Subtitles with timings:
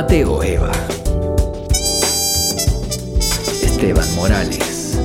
[0.00, 0.72] Mateo Eva.
[3.62, 4.98] Esteban Morales.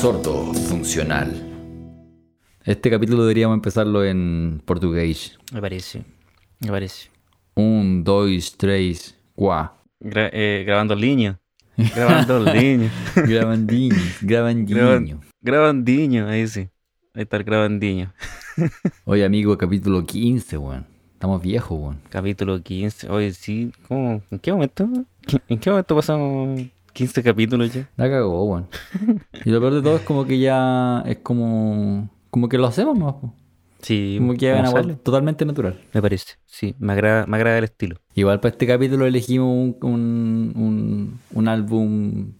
[0.00, 1.28] Sordo funcional.
[2.64, 5.38] Este capítulo deberíamos empezarlo en portugués.
[5.52, 6.04] Me parece.
[6.60, 7.10] Me parece.
[7.56, 9.76] Un, dos, tres, cuá.
[10.00, 11.38] Gra- eh, grabando línea.
[11.76, 12.90] Grabando línea.
[13.16, 15.20] Gravandinho, gravandinho.
[15.42, 16.70] Grabandiño, ahí sí.
[17.12, 18.14] Ahí está el grabandiño.
[19.04, 20.93] Oye, amigo, capítulo 15, weón.
[21.24, 22.00] Estamos viejos, weón.
[22.10, 23.08] Capítulo 15.
[23.08, 23.72] Oye, sí.
[23.88, 24.20] ¿Cómo?
[24.30, 24.86] ¿En qué momento?
[25.48, 26.60] ¿En qué momento pasamos
[26.92, 27.88] 15 capítulos ya?
[27.96, 28.68] La cagó, weón.
[29.42, 32.10] Y lo peor de todo es como que ya es como.
[32.28, 33.20] Como que lo hacemos, ¿no?
[33.22, 33.34] po.
[33.80, 34.16] Sí.
[34.18, 35.80] Como que ¿cómo hagan algo totalmente natural.
[35.94, 36.34] Me parece.
[36.44, 37.96] Sí, me agrada, me agrada el estilo.
[38.14, 42.34] Igual para este capítulo elegimos un, un, un, un álbum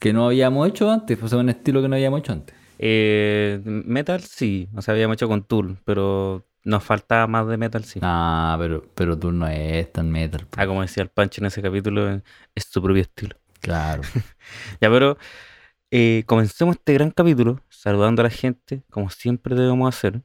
[0.00, 2.56] que no habíamos hecho antes, o sea, un estilo que no habíamos hecho antes.
[2.80, 4.68] Eh, metal, sí.
[4.74, 8.00] O sea, habíamos hecho con Tool, pero nos faltaba más de metal, sí.
[8.02, 10.46] Ah, pero, pero tú no es tan metal.
[10.56, 12.20] Ah, como decía el Pancho en ese capítulo,
[12.54, 13.36] es su propio estilo.
[13.60, 14.02] Claro.
[14.80, 15.16] Ya, pero
[15.90, 20.22] eh, comencemos este gran capítulo saludando a la gente, como siempre debemos hacer.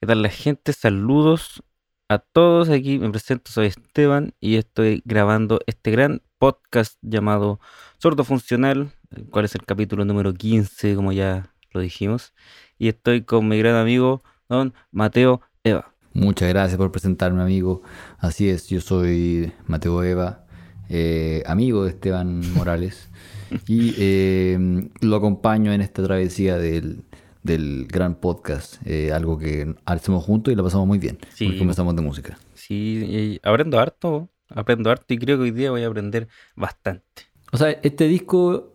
[0.00, 0.72] ¿Qué tal la gente?
[0.72, 1.62] Saludos
[2.08, 2.98] a todos aquí.
[2.98, 7.60] Me presento, soy Esteban y estoy grabando este gran podcast llamado
[7.98, 12.34] Sordo Funcional, el cual es el capítulo número 15, como ya lo dijimos.
[12.78, 15.92] Y estoy con mi gran amigo, don Mateo Eva.
[16.14, 17.82] Muchas gracias por presentarme, amigo.
[18.18, 20.46] Así es, yo soy Mateo Eva,
[20.88, 23.10] eh, amigo de Esteban Morales,
[23.66, 27.04] y eh, lo acompaño en esta travesía del,
[27.42, 31.44] del gran podcast, eh, algo que hacemos juntos y lo pasamos muy bien, Sí.
[31.46, 32.38] porque comenzamos de música.
[32.54, 37.04] Sí, aprendo harto, aprendo harto y creo que hoy día voy a aprender bastante.
[37.52, 38.74] O sea, este disco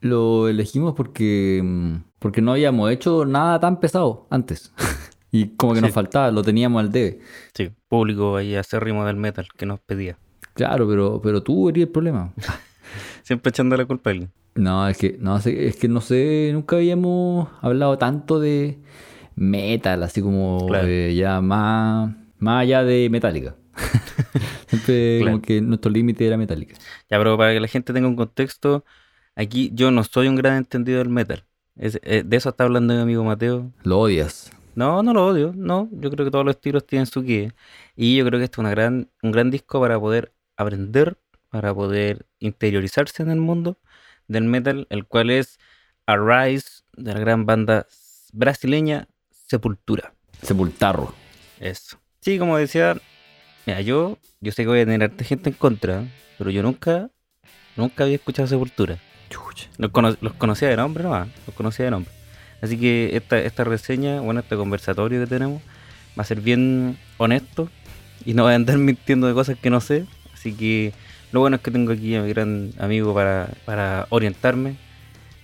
[0.00, 4.72] lo elegimos porque, mm, porque no habíamos hecho nada tan pesado antes.
[5.36, 7.18] y como que nos faltaba, lo teníamos al debe.
[7.54, 10.16] Sí, público ahí acérrimo del metal que nos pedía.
[10.54, 12.32] Claro, pero, pero tú eres el problema.
[13.24, 14.30] Siempre echando la culpa a alguien.
[14.54, 18.78] No, es que no sé, es que no sé, nunca habíamos hablado tanto de
[19.34, 20.86] metal, así como Claro.
[20.86, 23.56] eh, ya más, más allá de Metallica.
[24.68, 25.32] Siempre Claro.
[25.32, 26.74] como que nuestro límite era Metallica.
[27.10, 28.84] Ya, pero para que la gente tenga un contexto,
[29.34, 31.44] aquí yo no soy un gran entendido del metal.
[31.76, 33.72] Es- eh, de eso está hablando mi amigo Mateo.
[33.82, 34.52] Lo odias.
[34.74, 35.88] No, no lo odio, no.
[35.92, 37.52] Yo creo que todos los estilos tienen su qué.
[37.96, 41.16] Y yo creo que este es una gran, un gran disco para poder aprender,
[41.50, 43.78] para poder interiorizarse en el mundo
[44.28, 45.58] del metal, el cual es
[46.06, 47.86] Arise de la gran banda
[48.32, 50.14] brasileña Sepultura.
[50.42, 51.14] Sepultarro.
[51.60, 51.98] Eso.
[52.20, 52.96] Sí, como decía,
[53.66, 56.04] mira, yo, yo sé que voy a tener harta gente en contra,
[56.38, 57.10] pero yo nunca,
[57.76, 58.98] nunca había escuchado Sepultura.
[59.78, 62.12] Los, cono- los conocía de nombre nomás, los conocía de nombre.
[62.64, 65.60] Así que esta, esta reseña, bueno, este conversatorio que tenemos,
[66.18, 67.68] va a ser bien honesto
[68.24, 70.06] y no voy a andar mintiendo de cosas que no sé.
[70.32, 70.94] Así que
[71.30, 74.76] lo bueno es que tengo aquí a mi gran amigo para, para orientarme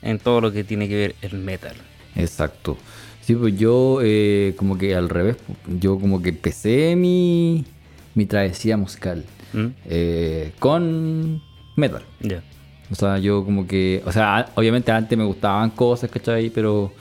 [0.01, 1.77] en todo lo que tiene que ver el metal.
[2.17, 2.79] Exacto.
[3.21, 5.37] Sí, pues yo eh, como que al revés,
[5.69, 7.67] yo como que empecé mi,
[8.15, 9.67] mi travesía musical ¿Mm?
[9.85, 11.43] eh, con
[11.77, 12.03] metal.
[12.21, 12.43] Ya.
[12.91, 16.51] O sea, yo como que, o sea, obviamente antes me gustaban cosas, ¿cachai?
[16.51, 16.93] Pero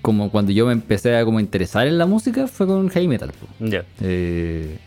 [0.00, 3.30] como cuando yo me empecé a como interesar en la música fue con heavy metal.
[3.60, 3.84] Ya.
[4.00, 4.78] Eh,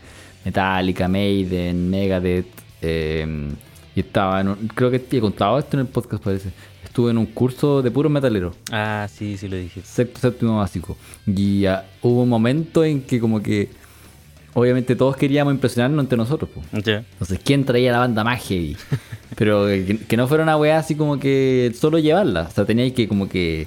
[0.44, 2.46] Metallica, Maiden, Megadeth.
[2.84, 3.50] eh,
[3.94, 6.48] y estaba en un- creo que te he contado esto en el podcast parece.
[6.82, 9.82] Estuve en un curso de puro metalero, Ah, sí, sí lo dije.
[9.84, 10.96] sexto, séptimo básico.
[11.26, 13.68] Y ah, hubo un momento en que como que,
[14.54, 16.50] obviamente todos queríamos impresionarnos entre nosotros.
[16.84, 17.04] Ya.
[17.12, 18.76] Entonces, ¿quién traía la banda más heavy?
[19.36, 22.42] Pero que, que no fuera una weá así como que solo llevarla.
[22.42, 23.66] O sea, teníais que como que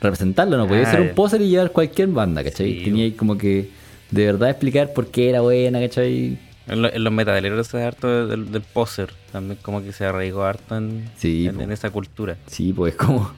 [0.00, 0.56] representarla.
[0.56, 1.14] No podía Ah, ser un ya.
[1.14, 2.78] póster y llevar cualquier banda, ¿cachai?
[2.78, 3.68] Sí, teníais como que
[4.10, 6.38] de verdad explicar por qué era buena, ¿cachai?
[6.68, 10.44] En, lo- en los metaleros se harto del, del poser, también como que se arraigó
[10.44, 11.62] harto en, Sí, en, po.
[11.62, 12.36] en esa cultura.
[12.46, 13.32] Sí, pues como...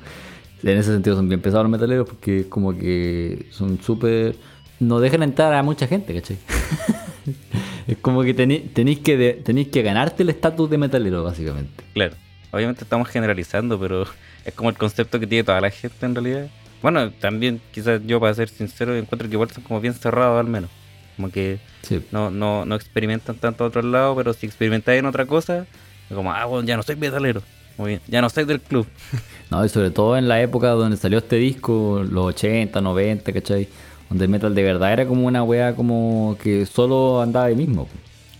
[0.62, 4.36] En ese sentido son bien pesados los metaleros porque es como que son súper...
[4.78, 6.36] No dejan entrar a mucha gente, ¿cachai?
[7.86, 11.82] es como que tenéis que, de- tenéis que ganarte el estatus de metalero, básicamente.
[11.94, 12.14] Claro,
[12.50, 14.06] obviamente estamos generalizando, pero
[14.44, 16.46] es como el concepto que tiene toda la gente en realidad.
[16.82, 20.46] Bueno, también quizás yo para ser sincero encuentro que igual son como bien cerrados al
[20.50, 20.70] menos.
[21.16, 22.00] Como que Sí.
[22.10, 25.66] no, no, no experimentan tanto a otro lado, pero si experimentáis en otra cosa,
[26.08, 27.42] es como, ah, bueno, ya no soy metalero.
[27.78, 28.86] Muy bien, ya no soy del club.
[29.50, 33.68] No, y sobre todo en la época donde salió este disco, los 80, 90, ¿cachai?
[34.12, 37.88] Donde metal de verdad era como una wea como que solo andaba ahí mismo.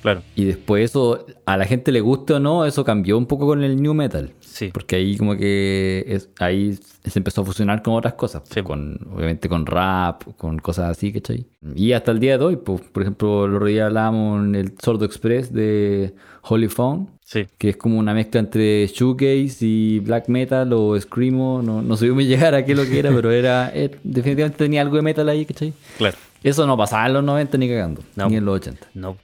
[0.03, 3.47] Claro, Y después eso, a la gente le guste o no, eso cambió un poco
[3.47, 4.33] con el new metal.
[4.41, 4.69] sí.
[4.73, 8.43] Porque ahí como que es- ahí se empezó a fusionar con otras cosas.
[8.53, 8.63] Sí.
[8.63, 11.47] Con, obviamente con rap, con cosas así, ¿cachai?
[11.75, 14.73] Y hasta el día de hoy, pues, por ejemplo, el otro día hablábamos en el
[14.83, 20.29] Sordo Express de Holy Phone, Sí, que es como una mezcla entre shoegaze y black
[20.29, 21.63] metal o screamo.
[21.63, 22.21] No, no sé cómo
[22.51, 25.45] llegar a qué lo que era, pero era eh, definitivamente tenía algo de metal ahí,
[25.47, 25.73] ¿cachai?
[25.97, 26.17] claro.
[26.43, 28.29] Eso no pasaba en los 90 ni cagando, No.
[28.29, 28.87] ni en los 80.
[28.95, 29.17] No.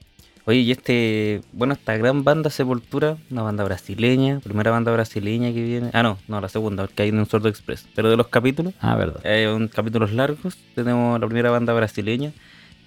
[0.49, 5.61] Oye, y este, bueno, esta gran banda Sepultura, una banda brasileña, primera banda brasileña que
[5.61, 5.91] viene.
[5.93, 7.85] Ah, no, no, la segunda, porque hay en un Sordo Express.
[7.93, 9.23] Pero de los capítulos, Ah, verdad.
[9.27, 12.31] hay un capítulos largos, tenemos la primera banda brasileña,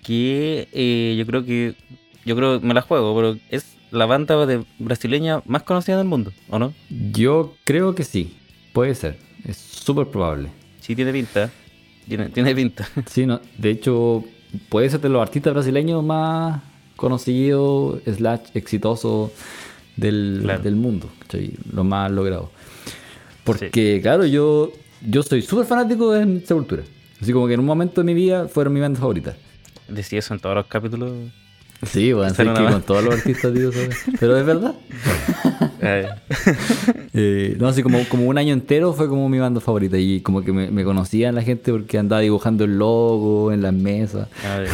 [0.03, 1.77] que eh, yo creo que,
[2.25, 6.33] yo creo, me la juego, pero es la banda de brasileña más conocida del mundo,
[6.51, 6.75] ¿o no?
[7.13, 8.37] Yo creo que sí,
[8.73, 9.19] puede ser.
[9.45, 10.49] Es súper probable.
[10.81, 11.49] Sí, tiene pinta,
[12.09, 12.89] tiene, tiene pinta.
[13.07, 14.25] Sí, no, de hecho,
[14.69, 16.61] puede ser de los artistas brasileños más
[16.97, 19.31] conocidos, slash, exitosos
[19.97, 20.63] del, Claro.
[20.63, 21.53] del mundo, ¿cachai?
[21.73, 22.51] Lo más logrado.
[23.45, 24.73] Porque, claro, yo,
[25.09, 26.83] yo soy súper fanático de Sepultura.
[27.21, 29.37] Así como que en un momento de mi vida fueron mi banda favorita.
[29.89, 31.13] Decía eso en todos los capítulos.
[31.85, 33.97] Sí, bueno, que con todos los artistas, digo, ¿sabes?
[34.21, 34.75] pero es verdad.
[35.85, 36.07] Eh,
[37.15, 40.43] Eh, no, así como, como un año entero fue como mi banda favorita y como
[40.43, 44.29] que me, me conocían la gente porque andaba dibujando el logo en las mesas.
[44.47, 44.69] a ver.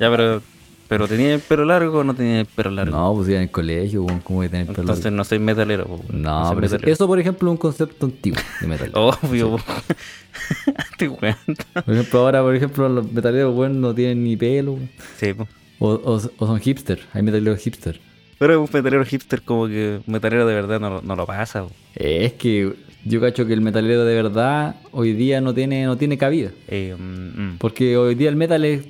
[0.00, 0.42] Ya, pero,
[0.88, 2.96] pero tenía el pelo largo o no tenía el pelo largo.
[2.96, 5.16] No, pues iba en el colegio, ¿cómo voy a tener pelo Entonces largo?
[5.16, 5.84] no soy metalero.
[5.86, 6.92] po, No, soy pero eso, metalero.
[6.92, 8.90] eso, por ejemplo, es un concepto antiguo de metal.
[8.94, 9.50] Obvio.
[9.56, 9.60] po.
[10.98, 11.64] Te cuento.
[11.84, 14.78] Por ejemplo, ahora, por ejemplo, los metaleros, bueno, no tienen ni pelo.
[15.16, 15.48] Sí, po.
[15.78, 18.00] O, o, o son hipster, hay metaleros hipster.
[18.38, 21.62] Pero un metalero hipster como que un metalero de verdad no, lo- no lo pasa.
[21.64, 21.70] po.
[21.94, 22.72] Es que
[23.04, 26.50] yo cacho que el metalero de verdad hoy día no tiene, no tiene cabida.
[26.68, 27.02] Eh, mm,
[27.42, 27.58] mm.
[27.58, 28.84] Porque hoy día el metal es.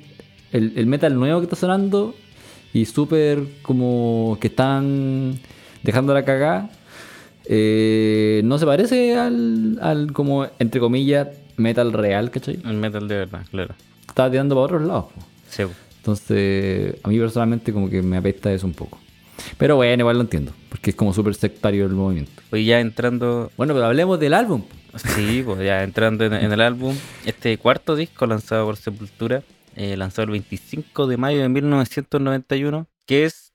[0.55, 2.15] El, el metal nuevo que está sonando
[2.73, 5.37] y súper como que están
[5.83, 6.69] dejando la cagada.
[7.45, 12.59] eh, no se parece al, al, como, entre comillas, metal real, ¿cachai?
[12.65, 13.75] El metal de verdad, claro.
[14.07, 15.05] Está tirando para otros lados.
[15.13, 15.21] po.
[15.49, 15.63] Sí.
[15.97, 18.99] Entonces, a mí personalmente como que me apesta eso un poco.
[19.57, 22.41] Pero bueno, igual lo entiendo, porque es como súper sectario el movimiento.
[22.51, 24.61] Hoy ya entrando, Bueno, pero hablemos del álbum.
[24.61, 24.99] po.
[24.99, 29.43] sí, pues ya entrando en, en el álbum, este cuarto disco lanzado por Sepultura,
[29.75, 33.53] eh, lanzado el 25 de mayo de 1991, que es,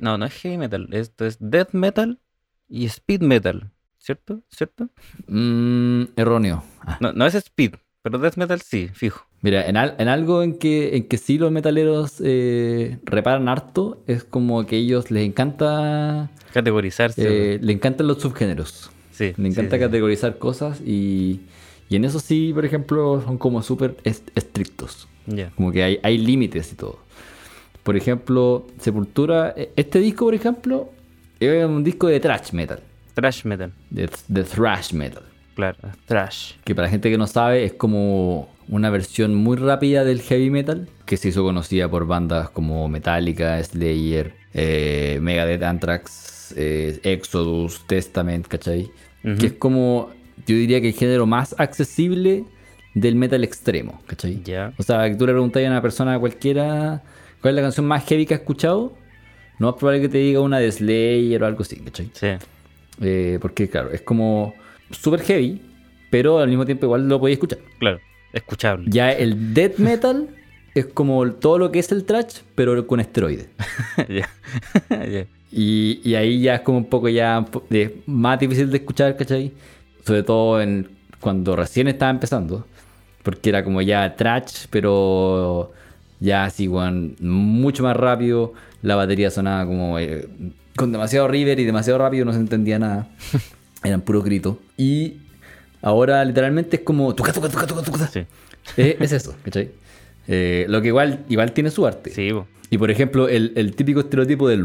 [0.00, 2.20] no, no es heavy metal, esto es death metal
[2.68, 4.42] y speed metal, ¿cierto?
[4.50, 4.88] ¿Cierto?
[5.28, 6.64] Mm, erróneo.
[6.80, 9.26] Ah, No, no es speed, pero death metal sí, fijo.
[9.42, 14.02] Mira, en, al- en algo en que, en que sí los metaleros eh, reparan harto,
[14.06, 17.54] es como que ellos les encanta, Categorizarse.
[17.54, 18.90] eh, le encantan los subgéneros.
[19.10, 19.86] sí, Le encanta sí, sí.
[19.86, 21.42] categorizar cosas y,
[21.90, 25.08] y en eso sí, por ejemplo, son como súper est- estrictos.
[25.56, 26.98] Como que hay, hay límites y todo.
[27.82, 30.90] Por ejemplo, Sepultura, e- este disco, por ejemplo,
[31.40, 32.80] es un disco de thrash metal,
[33.14, 35.22] Trash metal, de, de thrash metal.
[35.54, 35.76] claro,
[36.06, 36.52] trash.
[36.64, 40.50] Que para la gente que no sabe, es como una versión muy rápida del heavy
[40.50, 47.86] metal, que se hizo conocida por bandas como Metallica, Slayer, eh, Megadeth, Anthrax, eh, Exodus,
[47.86, 48.90] Testament, ¿cachai?
[49.38, 50.10] Que es como,
[50.46, 52.44] yo diría que el género más accesible
[52.94, 54.42] del metal extremo, ¿cachai?
[54.78, 57.02] O sea, que tú le preguntas a una persona cualquiera
[57.40, 58.96] cuál es la canción más heavy que ha escuchado,
[59.58, 62.10] no es probable que te diga una de Slayer o algo así, ¿cachai?
[62.12, 62.28] Sí.
[63.00, 64.54] Eh, porque, claro, es como
[64.90, 65.60] súper heavy,
[66.10, 67.58] pero al mismo tiempo igual lo podéis escuchar.
[67.78, 68.00] Claro,
[68.32, 68.86] escuchable.
[68.88, 70.28] Ya el death metal
[70.74, 73.48] es como todo lo que es el trash, pero con esteroides.
[74.08, 74.28] ya.
[75.10, 75.26] Ya.
[75.56, 77.44] Y, y ahí ya es como un poco ya
[78.06, 79.52] más difícil de escuchar, ¿cachai?
[80.04, 80.88] Sobre todo en,
[81.20, 82.66] cuando recién estaba empezando.
[83.24, 85.72] Porque era como ya trash, pero
[86.20, 88.52] ya así, weón, mucho más rápido.
[88.82, 90.28] La batería sonaba como eh,
[90.76, 93.08] con demasiado river y demasiado rápido, no se entendía nada.
[93.82, 94.60] Eran puro grito.
[94.76, 95.14] Y
[95.82, 97.14] ahora literalmente es como...
[97.14, 98.06] Tuca, tuca, tuca, tuca, tuca.
[98.08, 98.20] Sí.
[98.76, 99.70] Es, es eso, ¿cachai?
[100.28, 102.10] Eh, lo que igual, igual tiene su arte.
[102.10, 102.46] Sí, po.
[102.70, 104.64] Y por ejemplo, el, el típico estereotipo del...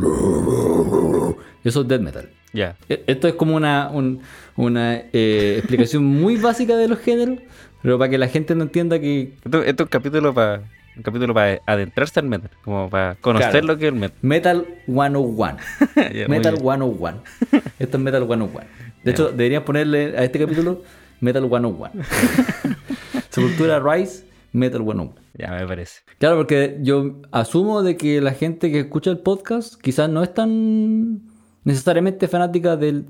[1.64, 2.30] Eso es death metal.
[2.54, 2.76] ya.
[2.88, 4.22] E- Esto es como una, un-
[4.56, 7.40] una eh, explicación muy básica de los géneros,
[7.82, 10.64] pero para que la gente no entienda que Esto, esto es un capítulo para
[10.98, 13.68] un capítulo para adentrarse al metal, como para conocer Claro.
[13.68, 14.18] lo que es el metal.
[14.22, 15.58] Metal 101.
[16.14, 16.64] Ya, muy metal bien.
[16.64, 17.24] 101.
[17.80, 18.60] Esto es Metal 101.
[19.04, 20.82] De hecho, deberían ponerle a este capítulo
[21.22, 21.92] Metal 101.
[23.30, 25.16] Sepultura Rise, Metal 101.
[25.38, 26.02] Ya me parece.
[26.18, 30.34] Claro, porque yo asumo de que la gente que escucha el podcast quizás no es
[30.34, 31.22] tan
[31.64, 33.06] necesariamente fanática del,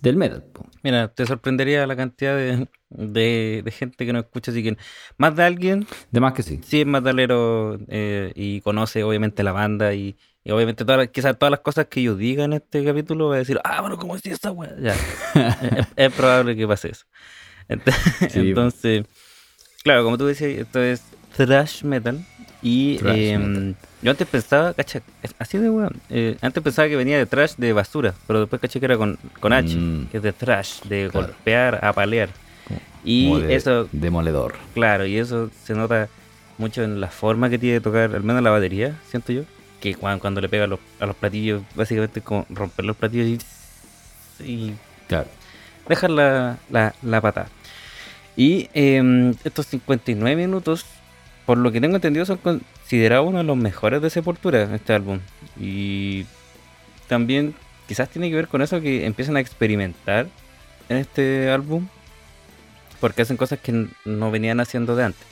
[0.00, 0.44] del metal.
[0.82, 4.76] Mira, te sorprendería la cantidad de, de, de gente que nos escucha, así que
[5.18, 6.60] más de alguien De más que sí.
[6.64, 11.50] sí es metalero eh, y conoce obviamente la banda y, y obviamente todas quizás todas
[11.50, 14.24] las cosas que yo diga en este capítulo va a decir, ah, bueno, ¿cómo es
[14.26, 14.74] esa weá?
[14.80, 14.94] Ya,
[15.76, 17.04] es, es probable que pase eso.
[18.30, 18.38] Sí.
[18.50, 19.04] Entonces,
[19.82, 21.02] claro, como tú decías, esto es
[21.36, 22.24] thrash metal
[22.62, 23.76] y Thrash eh, metal.
[24.02, 25.02] yo antes pensaba, cacha,
[25.38, 28.78] así de weón, eh, antes pensaba que venía de thrash de basura, pero después caché
[28.80, 30.06] que era con, con H, Mm.
[30.10, 31.28] que es de thrash, de Claro.
[31.28, 32.28] golpear, apalear.
[33.04, 34.54] Y Como de- eso, Demoledor.
[34.74, 36.08] Claro, y eso se nota
[36.58, 39.42] mucho en la forma que tiene de tocar, al menos la batería, siento yo.
[39.80, 42.96] Que cuando, cuando le pega a los, a los platillos, básicamente es como romper los
[42.96, 43.42] platillos
[44.40, 44.74] y, y
[45.08, 45.28] Claro.
[45.88, 47.48] dejar la, la, la patada.
[48.36, 50.86] Y em, estos 59 minutos,
[51.44, 55.20] por lo que tengo entendido, son considerados uno de los mejores de Sepultura, este álbum.
[55.60, 56.24] Y
[57.06, 57.54] también
[57.86, 60.26] quizás tiene que ver con eso que empiezan a experimentar
[60.88, 61.86] en este álbum,
[63.04, 65.26] porque hacen cosas que no venían haciendo de antes.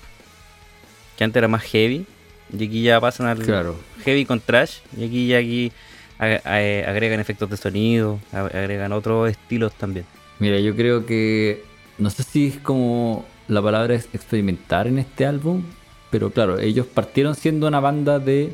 [1.17, 2.05] Que antes era más heavy,
[2.52, 3.76] y aquí ya pasan al Claro.
[4.05, 5.73] heavy con trash, y aquí ya aquí
[6.19, 10.05] ag- ag- agregan efectos de sonido, ag- agregan otros estilos también.
[10.38, 11.64] Mira, yo creo que.
[11.97, 15.62] No sé si es como la palabra es experimentar en este álbum.
[16.11, 18.52] Pero claro, ellos partieron siendo una banda de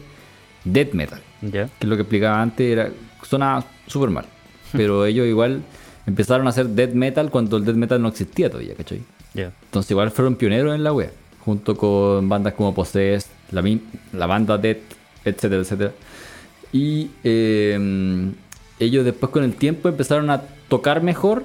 [0.65, 1.21] death metal.
[1.41, 2.91] Que es lo que explicaba antes, era.
[3.29, 4.27] Sonaba súper mal.
[4.73, 5.63] Pero ellos igual
[6.09, 9.03] empezaron a hacer death metal cuando el death metal no existía todavía, ¿cachai?
[9.35, 9.53] Ya.
[9.65, 11.13] Entonces igual fueron pioneros en la web,
[11.45, 13.63] junto con bandas como Possessed, la,
[14.15, 14.79] la banda Dead,
[15.23, 15.93] etcétera, etcétera.
[16.73, 18.33] Y eh,
[18.79, 21.45] ellos después con el tiempo empezaron a tocar mejor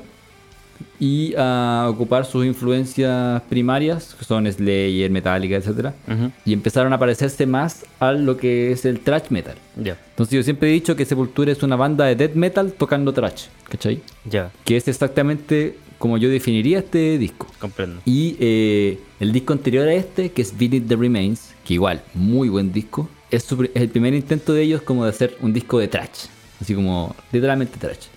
[1.00, 5.58] y a ocupar sus influencias primarias, que son Slayer, Metallica.
[5.58, 6.32] Ujú.
[6.46, 9.56] Y empezaron a parecerse más a lo que es el thrash metal.
[9.78, 13.46] Entonces yo siempre he dicho que Sepultura es una banda de death metal tocando thrash,
[13.70, 14.02] ¿cachai?
[14.30, 14.52] Ya.
[14.66, 17.48] Que es exactamente como yo definiría este disco.
[17.60, 18.02] Comprendo.
[18.06, 22.50] Y eh, el disco anterior a este, que es Beneath the Remains, que igual, muy
[22.50, 25.54] buen disco, es, su pri- es el primer intento de ellos como de hacer un
[25.54, 26.28] disco de trash.
[26.60, 28.08] Así como, literalmente trash.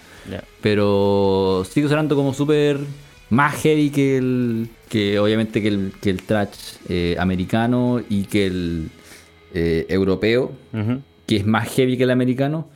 [0.60, 2.78] Pero sigue sonando como súper
[3.30, 4.68] más heavy que el.
[4.88, 8.90] que obviamente que el, que el trash eh, americano y que el
[9.54, 10.52] eh, europeo,
[11.26, 12.68] que es más heavy que el americano.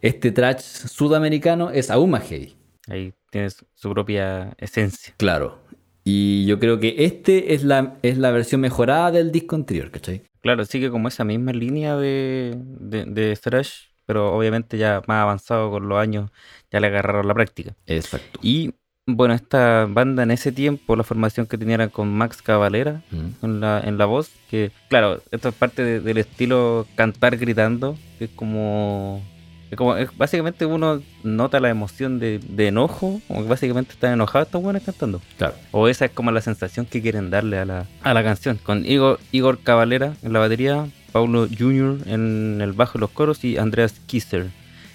[0.00, 2.54] Este trash sudamericano es aún más heavy.
[2.86, 5.14] Ahí tienes su propia esencia.
[5.16, 5.58] Claro.
[6.04, 10.22] Y yo creo que este es la, es la versión mejorada del disco anterior, ¿cachai?
[10.40, 15.70] Claro, sigue como esa misma línea de, de, de thrash, pero obviamente ya más avanzado
[15.70, 16.30] con los años,
[16.72, 17.74] ya le agarraron la práctica.
[17.86, 18.40] Exacto.
[18.42, 18.72] Y
[19.06, 23.44] bueno, esta banda en ese tiempo, la formación que tenía era con Max Cavalera Mm.
[23.44, 27.96] en la, en la voz, que claro, esto es parte de- del estilo cantar gritando,
[28.18, 29.22] que es como...
[29.70, 34.12] es como es- básicamente uno nota la emoción de, de enojo, como que básicamente están
[34.14, 35.20] enojados estos buenos cantando.
[35.36, 35.54] Claro.
[35.72, 38.58] O esa es como la sensación que quieren darle a la, a la canción.
[38.62, 41.98] Con Igor, Igor Cavalera en la batería, Paulo Jr.
[42.06, 44.46] en el bajo y los coros y Andreas Kisser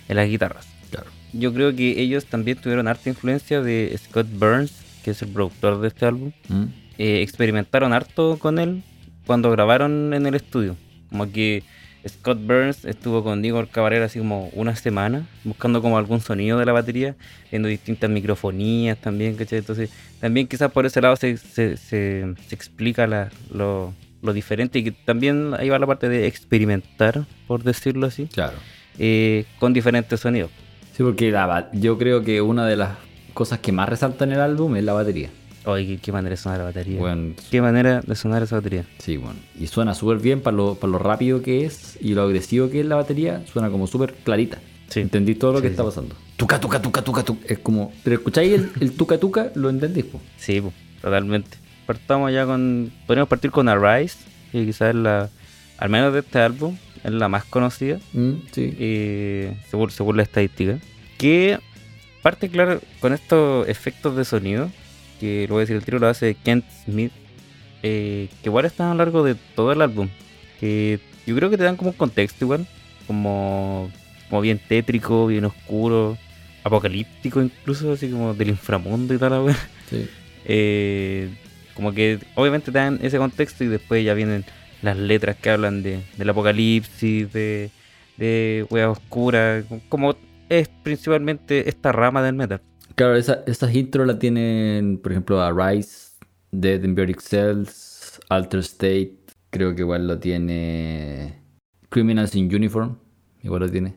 [0.10, 0.68] en las guitarras.
[0.92, 1.08] Claro.
[1.34, 4.72] Yo creo que ellos también tuvieron harta influencia de Scott Burns,
[5.04, 6.32] que es el productor de este álbum.
[6.50, 6.64] Mm.
[7.00, 8.84] Eh, experimentaron harto con él
[9.26, 10.76] cuando grabaron en el estudio.
[11.10, 11.64] Como que
[12.08, 16.66] Scott Burns estuvo con Igor Cavalera así como una semana, buscando como algún sonido de
[16.66, 17.16] la batería,
[17.50, 19.60] viendo distintas microfonías también, ¿cachai?
[19.60, 19.90] Entonces,
[20.20, 23.94] también quizás por ese lado se, se, se- se explica la- lo,
[24.24, 28.58] lo diferente y que también ahí va la parte de experimentar, por decirlo así, Claro.
[28.98, 30.50] eh, con diferentes sonidos.
[30.96, 32.92] Sí, porque la yo creo que una de las
[33.34, 35.30] cosas que más resalta en el álbum es la batería.
[35.66, 37.00] Oye, qué, manera de sonar la batería.
[37.00, 38.86] Bueno, Qué manera de sonar esa batería.
[39.00, 39.40] sí, bueno.
[39.58, 42.82] Y suena súper bien para lo, para lo rápido que es y lo agresivo que
[42.82, 43.44] es la batería.
[43.52, 44.60] Suena como súper clarita.
[44.90, 45.00] Sí.
[45.00, 46.16] Entendí todo lo que Sí, está pasando.
[46.38, 47.46] Tuca, tuca, tuca, tuca, tuca.
[47.48, 47.94] Es como.
[48.04, 50.20] Pero escucháis el, el tuca, tuca, lo entendís, po.
[50.38, 51.58] Sí, po, totalmente.
[51.86, 52.92] Partamos ya con.
[53.06, 54.18] Podríamos partir con Arise,
[54.52, 55.30] que quizás es la.
[55.78, 58.74] Al menos de este álbum, es la más conocida, Mm, sí.
[58.80, 60.78] eh, según, según la estadística.
[61.18, 61.60] Que
[62.22, 64.70] parte, claro, con estos efectos de sonido,
[65.20, 67.12] que lo voy a decir el tiro, lo hace Kent Smith,
[67.82, 70.08] eh, que igual están a lo largo de todo el álbum.
[70.60, 72.66] Que yo creo que te dan como un contexto igual,
[73.08, 73.92] como,
[74.30, 76.18] como bien tétrico, bien oscuro,
[76.64, 79.54] apocalíptico incluso, así como del inframundo y tal, la
[79.90, 80.08] sí.
[80.46, 81.30] Eh,
[81.76, 84.46] como que obviamente te dan ese contexto y después ya vienen
[84.82, 87.70] las letras que hablan de, del apocalipsis, de,
[88.18, 90.16] de weas oscuras, como
[90.50, 92.62] es principalmente esta rama del metal.
[92.96, 96.12] Claro, esa- esas intros la tienen, por ejemplo, Arise,
[96.52, 99.18] Dead Embryonic Cells, Alter State.
[99.50, 101.40] Creo que igual lo tiene
[101.90, 102.98] Criminals in Uniform.
[103.42, 103.96] Igual lo tiene.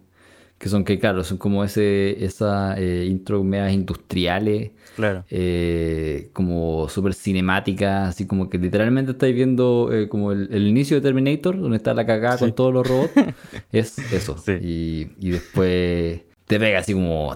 [0.59, 5.25] Que son que, claro, son como ese, esa eh, intro medias industriales, Claro.
[5.29, 10.97] eh, como súper cinemáticas, así como que literalmente estáis viendo eh, como el, el inicio
[10.97, 13.13] de Terminator, donde está la cagada con todos los robots.
[13.73, 14.39] es eso.
[14.39, 14.53] Sí.
[14.63, 17.35] Y, y después te pega así como...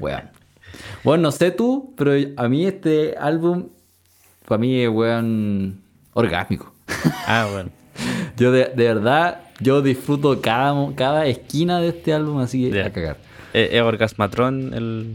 [0.00, 0.22] Weón.
[1.04, 3.68] Bueno, no sé tú, pero a mí este álbum,
[4.46, 5.82] para mí es weón
[6.14, 6.72] orgásmico.
[7.26, 7.70] Ah, bueno.
[8.40, 12.86] Yo de, de verdad, yo disfruto cada, cada esquina de este álbum así Ya.
[12.86, 13.18] a cagar.
[13.52, 15.14] Eh, Es Orgasmatron el,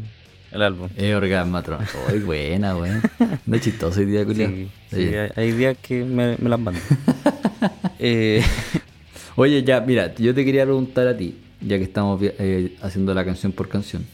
[0.51, 0.89] el álbum.
[0.95, 1.79] Es orgasmatron.
[2.07, 3.01] Ay, buena, weón.
[3.47, 4.23] No es chistoso hoy día.
[4.91, 6.79] Sí, hay, días que me, me las mando.
[7.97, 8.43] eh,
[9.35, 13.25] Oye, ya, mira, yo te quería preguntar a ti, ya que estamos eh, haciendo la
[13.25, 14.05] canción por canción,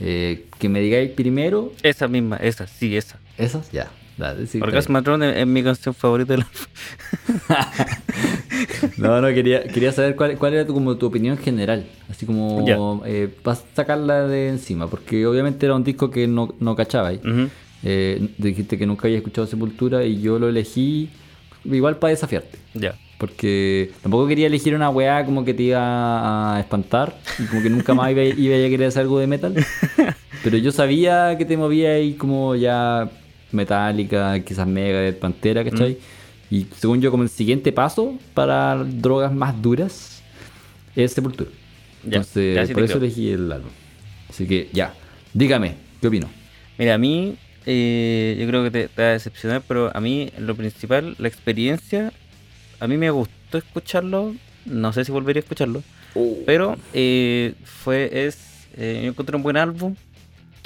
[0.00, 3.18] eh, que me digáis primero esa misma, esa, sí, esa.
[3.38, 3.88] esas, ya.
[4.16, 6.48] Dale, sí, Orgasmatron es, es mi canción favorita álbum.
[8.50, 8.92] bien.
[8.96, 12.64] No, no, quería, quería saber cuál, cuál era tu, como tu opinión general, así como
[12.66, 12.78] Ya.
[13.06, 17.20] eh, para sacarla de encima, porque obviamente era un disco que no, no cachabais.
[17.24, 17.48] Ujú.
[17.82, 21.10] Eh, dijiste que nunca había escuchado Sepultura y yo lo elegí
[21.64, 22.58] igual para desafiarte.
[22.74, 22.94] Ya.
[23.18, 27.70] Porque tampoco quería elegir una weá como que te iba a espantar y como que
[27.70, 29.54] nunca más iba, iba a querer hacer algo de metal.
[30.44, 33.08] Pero yo sabía que te movía ahí como ya
[33.56, 35.98] metálica, quizás mega de Pantera, ¿cachai?
[36.50, 40.22] Y según yo, como el siguiente paso para drogas más duras
[40.94, 41.50] es Sepultura.
[42.04, 43.04] Ya, Entonces, ya sí por eso creo.
[43.06, 43.70] elegí el álbum.
[44.30, 44.94] Así que ya,
[45.34, 46.28] dígame, ¿qué opino?
[46.78, 50.30] Mira, a mí, eh, yo creo que te, te va a decepcionar, pero a mí,
[50.38, 52.12] lo principal, la experiencia,
[52.78, 54.34] a mí me gustó escucharlo.
[54.66, 55.82] No sé si volvería a escucharlo.
[56.46, 59.94] Pero eh, fue, es, eh, yo encontré un buen álbum.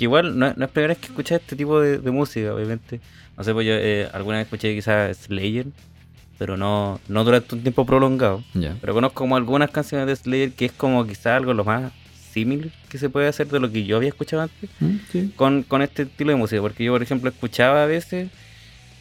[0.00, 2.54] Que igual no, es- no es primera vez que escuché este tipo de, de música,
[2.54, 3.00] obviamente.
[3.36, 5.66] No sé, pues yo eh, alguna vez escuché quizás Slayer,
[6.38, 8.42] pero no, no durante un tiempo prolongado.
[8.54, 8.74] Ya.
[8.80, 11.92] Pero conozco como algunas canciones de Slayer que es como quizás algo lo más
[12.32, 14.96] similar que se puede hacer de lo que yo había escuchado antes ¿Mm?
[15.12, 15.32] Sí.
[15.36, 16.62] con, con este estilo de música.
[16.62, 18.30] Porque yo, por ejemplo, escuchaba a veces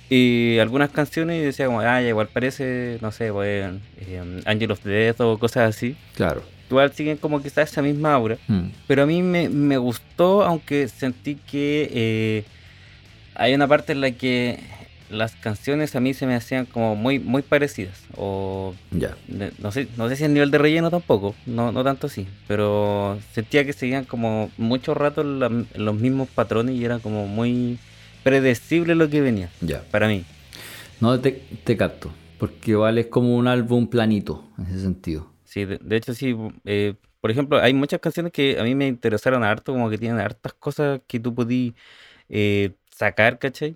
[0.09, 4.79] y algunas canciones y decía como, ah, igual parece, no sé, pues, eh, Angel of
[4.81, 5.95] the Death o cosas así.
[6.15, 6.43] Claro.
[6.69, 8.37] Igual siguen como quizás esa misma aura.
[8.47, 8.67] Mm.
[8.87, 12.43] Pero a mí me, me gustó, aunque sentí que eh,
[13.35, 14.59] hay una parte en la que
[15.09, 18.03] las canciones a mí se me hacían como muy, muy parecidas.
[18.15, 22.05] O de- no sé, no sé si el nivel de relleno tampoco, no, no tanto
[22.05, 27.25] así, pero sentía que seguían como mucho rato la- los mismos patrones y era como
[27.25, 27.79] muy
[28.23, 29.81] predecible lo que venía, Ya.
[29.89, 30.23] para mí.
[31.01, 31.31] No te,
[31.63, 32.11] te capto.
[32.37, 35.27] Porque igual es como un álbum planito en ese sentido.
[35.49, 38.87] Sí, de, de hecho sí, eh, por ejemplo, hay muchas canciones que a mí me
[38.87, 41.75] interesaron harto, como que tienen hartas cosas que tú podí
[42.29, 43.75] eh, sacar, ¿cachai?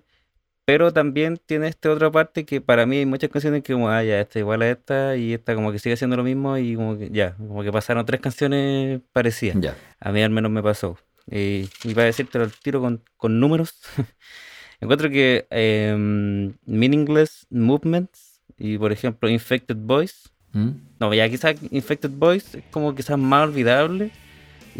[0.64, 4.04] Pero también tiene esta otra parte que para mí hay muchas canciones que como, ah,
[4.04, 6.96] ya, esta igual a esta y esta como que sigue haciendo lo mismo y como
[6.96, 9.56] que ya, como que pasaron tres canciones parecidas.
[9.60, 9.76] Ya.
[9.98, 10.96] A mí al menos me pasó.
[11.28, 13.74] Eh, y para decirte el tiro con, con números,
[14.80, 20.68] encuentro que em, Meaningless Movements y por ejemplo Infected Boys, ¿Mm?
[21.00, 24.10] no, ya quizás Infected Boys es como quizás más olvidable,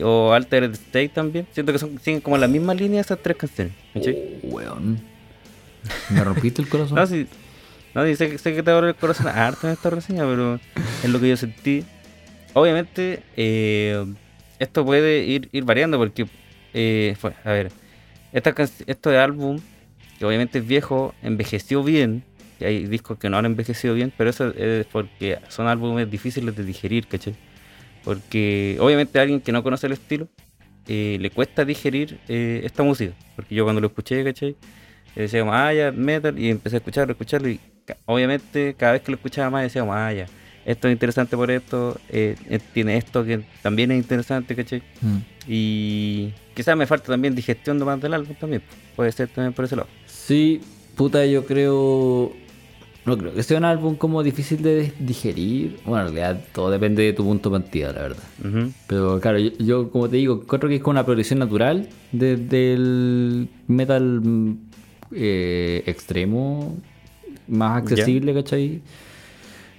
[0.03, 3.75] o Altered State también, siento que son, siguen como la misma línea esas tres canciones.
[3.93, 4.17] ¿cachai?
[4.45, 5.01] Oh, weón.
[6.11, 6.97] Me rompiste el corazón.
[6.99, 7.27] No, sí,
[7.95, 10.59] no, sí, sé, que- sé que te abre el corazón harto en esta reseña, pero
[11.03, 11.85] es lo que yo sentí.
[12.55, 14.05] Obviamente, eh,
[14.59, 16.27] esto puede ir, ir variando porque,
[16.73, 17.71] eh, fue- a ver,
[18.33, 19.59] esta, can- este álbum,
[20.19, 22.25] que obviamente es viejo, envejeció bien.
[22.61, 26.55] Y hay discos que no han envejecido bien, pero eso es porque son álbumes difíciles
[26.57, 27.35] de digerir, ¿cachai?
[28.05, 30.29] Porque obviamente a alguien que no conoce el estilo
[30.87, 33.15] eh, le cuesta digerir eh, esta música.
[33.35, 34.57] Porque yo cuando lo escuché, ¿cachai?
[35.17, 37.61] Decía como, ah, ya, metal, y empecé a escucharlo, a escucharlo, y
[38.05, 40.27] obviamente cada vez que lo escuchaba más decía como, ah, ya,
[40.65, 42.37] esto es interesante por esto, eh,
[42.73, 44.83] tiene esto que también es interesante, ¿cachai?
[45.01, 45.19] Mm.
[45.47, 48.63] Y quizás me falta también digestión de más del álbum también,
[48.97, 49.89] puede ser también por ese lado.
[50.07, 50.61] Sí,
[50.97, 52.33] puta, yo creo.
[53.07, 55.79] No creo que sea un álbum como difícil de digerir.
[55.85, 58.23] Bueno, en realidad todo depende de tu punto de partida, la verdad.
[58.87, 62.37] Pero claro, yo, yo, como te digo, encuentro que es como una progresión natural de-
[62.39, 64.57] del metal mm,
[65.13, 66.77] eh, extremo,
[67.47, 68.81] más accesible, ¿cachai?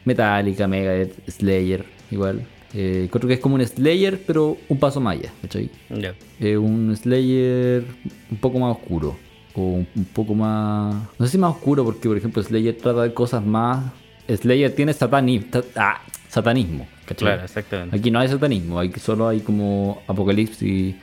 [0.05, 2.45] Metallica, Megadeth, Slayer, igual.
[2.73, 5.69] Eh, encuentro que es como un Slayer, pero un paso más allá, ¿cachai?
[5.89, 7.83] Ya, Eh, un Slayer
[8.29, 9.15] un poco más oscuro.
[9.55, 9.61] O
[9.95, 10.95] un, poco más.
[11.17, 13.85] No sé si más oscuro, porque por ejemplo Slayer trata de cosas más.
[14.27, 15.61] Slayer tiene satanismo.
[15.75, 16.87] ah, satanismo.
[17.05, 17.27] ¿cachai?
[17.27, 17.95] claro, exactamente.
[17.95, 20.95] Aquí no hay satanismo, hay, solo hay como apocalipsis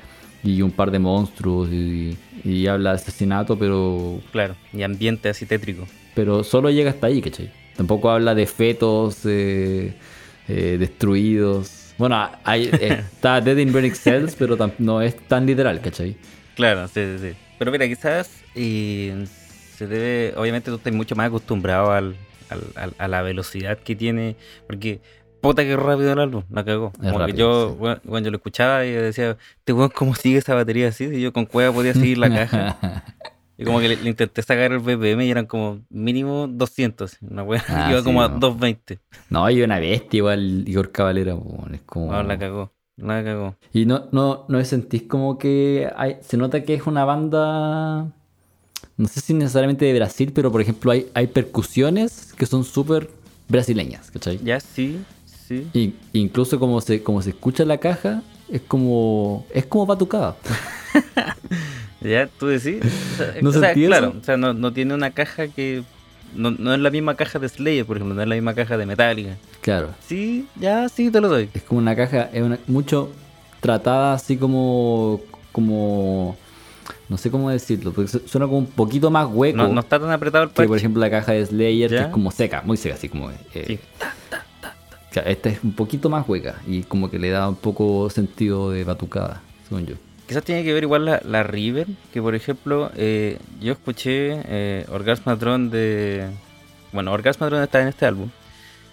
[0.45, 5.47] y un par de monstruos y, y habla de asesinato, pero Claro, y ambiente así
[5.47, 5.87] tétrico.
[6.15, 7.51] pero solo llega hasta ahí, ¿cachai?
[7.77, 9.95] Tampoco habla de fetos eh,
[10.49, 11.95] eh, destruidos.
[11.97, 16.17] Bueno, hay, está Dead in Burning Cells, pero no es tan literal, ¿cachai?
[16.57, 17.37] Claro, sí, sí, sí.
[17.59, 19.27] Pero mira, quizás eh,
[19.77, 22.17] se debe, obviamente tú estás mucho más acostumbrado al,
[22.51, 24.37] al- al- a la velocidad que tiene,
[24.67, 25.01] porque
[25.41, 26.93] puta que rápido el álbum, la cagó.
[26.93, 27.77] Como que rápido, yo, sí.
[27.79, 31.09] bueno, cuando yo lo escuchaba y decía, este weón, ¿cómo sigue esa batería así?
[31.09, 32.77] Si yo con cueva podía seguir la caja.
[33.59, 37.19] Y como que le, le intenté sacar el BPM y eran como mínimo 200.
[37.21, 38.39] Una wea Ah, iba sí, como a no.
[38.39, 38.99] 220.
[39.29, 42.11] no, hay una bestia igual, Igor Cavalera, po, es como...
[42.11, 43.55] No, la cagó, la cagó.
[43.73, 48.11] Y no, no, no sentís como que hay, se nota que es una banda,
[48.97, 53.11] no sé si necesariamente de Brasil, pero por ejemplo hay, hay percusiones que son súper
[53.49, 54.39] brasileñas, ¿cachai?
[54.43, 55.01] Ya sí,
[55.49, 55.67] sí.
[55.75, 60.37] Y, incluso como se, como se escucha la caja, es como, es como batucada.
[62.05, 62.81] Ya, tú decís.
[62.83, 65.85] O sea, ¿No o sea, claro, o sea, no, no tiene una caja que.
[66.35, 68.77] No, no es la misma caja de Slayer, por ejemplo, no es la misma caja
[68.77, 69.37] de Metallica.
[69.61, 71.49] Claro, Sí, ya, sí, te lo doy.
[71.53, 73.13] es como una caja, es una, mucho
[73.61, 75.21] tratada así como,
[75.53, 76.37] como,
[77.09, 79.57] no sé cómo decirlo, porque su- suena como un poquito más hueco.
[79.59, 80.69] No, no está tan apretado el Que parche.
[80.69, 83.31] por ejemplo la caja de Slayer, que es como seca, muy seca, así como.
[83.31, 83.37] eh,
[83.67, 83.79] Sí.
[85.13, 88.71] claro, esta es un poquito más hueca y como que le da un poco sentido
[88.71, 89.95] de batucada, según yo.
[90.27, 94.87] Quizás tiene que ver igual la, la River, que por ejemplo, eh, yo escuché eh,
[94.91, 96.29] Orgasmatron de.
[96.93, 98.29] Bueno, Orgasmatron está en este álbum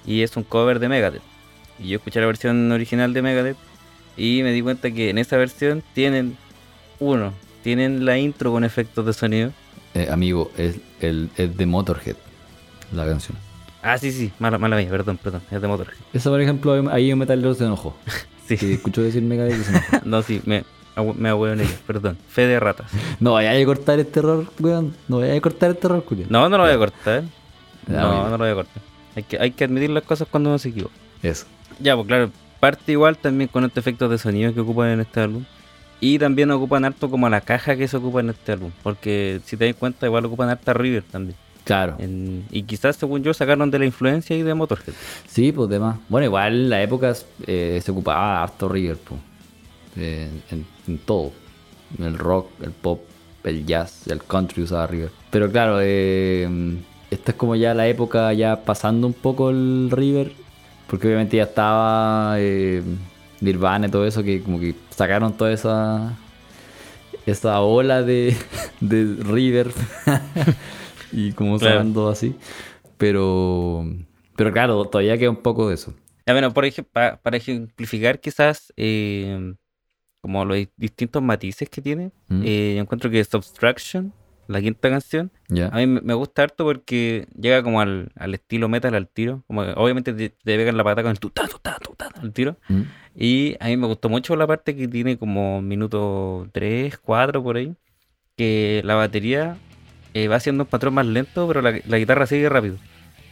[0.05, 1.21] y es un cover de Megadeth.
[1.79, 3.57] Y yo escuché la versión original de Megadeth
[4.17, 6.35] y me di cuenta que en esa versión tienen,
[6.99, 7.31] uno,
[7.69, 9.51] tienen la intro con efectos de sonido.
[9.93, 12.15] Eh, amigo, es, el, es de Motorhead,
[12.91, 13.37] la canción.
[13.83, 15.99] Ah, sí, sí, mala, mala mía, perdón, perdón, es de Motorhead.
[16.11, 17.95] Esa, por ejemplo, ahí un metalero se enojó.
[18.47, 19.97] Sí, Que escuchó decir Megadeth y se enojó.
[20.05, 20.63] no, sí, me,
[21.15, 22.17] me en ella, perdón.
[22.27, 22.89] Fe de ratas.
[23.19, 24.95] No vayas a cortar este error, weón.
[25.07, 26.25] No vayas a cortar este error, Julio.
[26.27, 27.23] No, no lo voy a cortar.
[27.85, 28.81] No, no lo voy a cortar.
[29.15, 30.95] Hay que, hay que admitir las cosas cuando uno se equivoca.
[31.21, 31.45] Eso.
[31.79, 35.19] Ya, pues claro, parte igual también con estos efectos de sonido que ocupan en este
[35.19, 35.45] álbum.
[36.01, 38.71] Y también ocupan harto como la caja que se ocupa en este álbum.
[38.83, 41.35] Porque si te das cuenta, igual ocupan harta River también.
[41.65, 41.97] Claro.
[41.99, 44.93] En- y quizás, según yo, sacaron de la influencia y de Motorhead.
[45.27, 45.97] Sí, pues demás.
[46.07, 47.13] Bueno, igual en la época
[47.45, 49.19] eh, se ocupaba harto River, pues.
[49.97, 51.31] Eh, en, en todo.
[51.97, 53.01] El rock, el pop,
[53.43, 55.09] el jazz, el country usaba River.
[55.29, 56.47] Pero claro, eh,
[57.11, 60.31] esta es como ya la época ya pasando un poco el River.
[60.87, 62.81] Porque obviamente ya estaba eh,
[63.41, 66.17] Nirvana y todo eso, que como que sacaron toda esa
[67.25, 68.35] esa ola de,
[68.81, 69.71] de River
[71.11, 71.75] y como Claro.
[71.77, 72.35] sacando así.
[72.97, 73.85] Pero,
[74.35, 75.93] pero claro, todavía queda un poco de eso.
[76.25, 79.53] Ya, bueno, por ejemplo, pa- para ejemplificar quizás eh,
[80.21, 82.41] como los di- distintos matices que tiene, Mm.
[82.45, 84.13] eh, yo encuentro que Subtraction,
[84.47, 85.31] la quinta canción.
[85.71, 89.43] A mí me me gusta harto porque llega como al, al estilo metal al tiro.
[89.47, 92.57] Como que obviamente te, te pegan la pata con el tutá, tutá, tutá al tiro.
[92.67, 92.81] Mm.
[93.21, 97.57] Y a mí me gustó mucho la parte que tiene como minuto 3, 4 por
[97.57, 97.75] ahí.
[98.37, 99.57] Que la batería
[100.13, 102.77] eh, va haciendo un patrón más lento, pero la, la guitarra sigue rápido.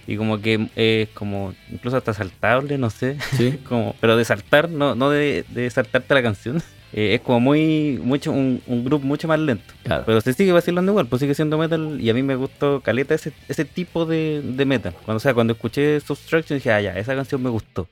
[0.05, 3.17] Y como que es como incluso hasta saltable, no sé.
[3.37, 3.59] Sí.
[3.67, 6.61] como, pero de saltar, no, no de, de saltarte la canción.
[6.93, 9.73] Eh, es como muy, mucho, un, un grupo mucho más lento.
[9.83, 10.03] Claro.
[10.05, 13.13] Pero se sigue vacilando igual, pues sigue siendo metal y a mí me gustó caleta
[13.13, 14.93] ese, ese tipo de, de metal.
[15.03, 17.89] Cuando, o sea, cuando escuché Subtraction dije, ah, ya, esa canción me gustó.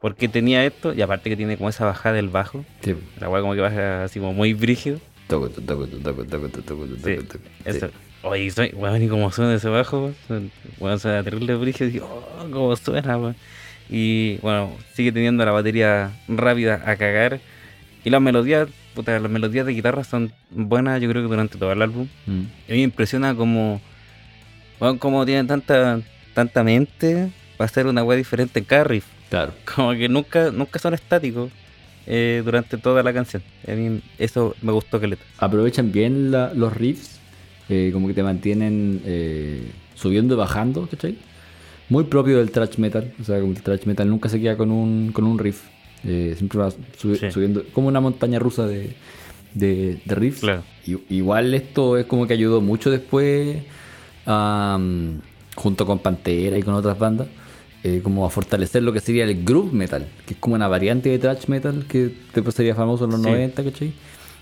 [0.00, 2.94] Porque tenía esto, y aparte que tiene como esa bajada del bajo, Sí.
[3.20, 4.98] la weá como que baja así como muy brígido.
[5.28, 7.44] Toco, toco, toco, toco, toco, toco, toco, Sí, toco.
[7.64, 7.86] Eso.
[7.88, 7.92] Sí.
[8.22, 12.06] Oye, soy, weón, y como suena ese bajo, weón, weón, suena terrible brígido, y digo,
[12.38, 13.36] oh, cómo suena, weón.
[13.90, 17.40] Y bueno, sigue teniendo la batería rápida a cagar.
[18.04, 21.72] Y las melodías, puta, las melodías de guitarra son buenas, yo creo que durante todo
[21.72, 22.08] el álbum.
[22.26, 22.40] Mm.
[22.40, 23.80] A mí me impresiona como,
[24.78, 26.00] bueno, como tienen tanta,
[26.32, 29.04] tanta mente para hacer una weá diferente en cada riff.
[29.30, 29.52] Claro.
[29.74, 31.50] Como que nunca, nunca son estáticos
[32.06, 33.42] eh, durante toda la canción.
[33.66, 37.18] A mí eso me gustó que le Aprovechan bien la- los riffs,
[37.68, 41.16] eh, como que te mantienen eh, subiendo y bajando, ¿cachai?
[41.88, 44.70] Muy propio del thrash metal, o sea, como el thrash metal nunca se queda con
[44.70, 45.62] un, con un riff,
[46.02, 47.30] siempre va Sí.
[47.30, 48.94] subiendo, como una montaña rusa de,
[49.54, 50.40] de, de riffs.
[50.40, 50.62] Claro.
[50.86, 53.58] I- igual esto es como que ayudó mucho después,
[55.56, 57.28] junto con Pantera y con otras bandas,
[57.84, 61.08] eh, como a fortalecer lo que sería el groove metal, que es como una variante
[61.08, 63.26] de thrash metal que después sería famoso en los Sí.
[63.26, 63.92] 90, ¿cachai?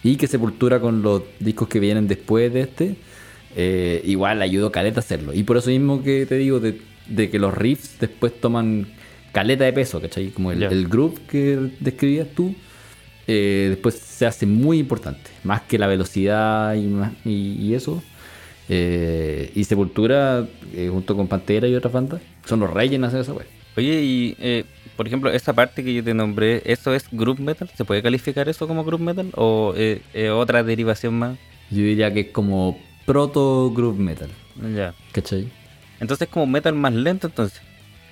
[0.03, 2.97] Y que Sepultura con los discos que vienen después de este,
[3.57, 5.33] eh, igual ayudó Caleta a hacerlo.
[5.35, 8.87] Y por eso mismo que te digo de, de que los riffs después toman
[9.33, 10.29] caleta de peso, ¿cachai?
[10.31, 12.55] Como el, groove que describías tú,
[13.27, 15.31] eh, después se hace muy importante.
[15.45, 18.03] Más que la velocidad y, más- y, y eso,
[18.69, 23.21] Eh, y Sepultura, eh, junto con Pantera y otras bandas, son los reyes en hacer
[23.21, 23.47] esa wea.
[23.77, 24.65] Oye, y eh,
[24.97, 27.71] por ejemplo, esa parte que yo te nombré, ¿eso es group metal?
[27.77, 29.31] ¿Se puede calificar eso como group metal?
[29.37, 31.39] ¿O eh, otra derivación más?
[31.71, 34.29] Yo diría que es como proto groove metal,
[34.75, 34.95] Ya.
[35.13, 35.49] ¿cachai?
[36.01, 37.61] Entonces como metal más lento entonces.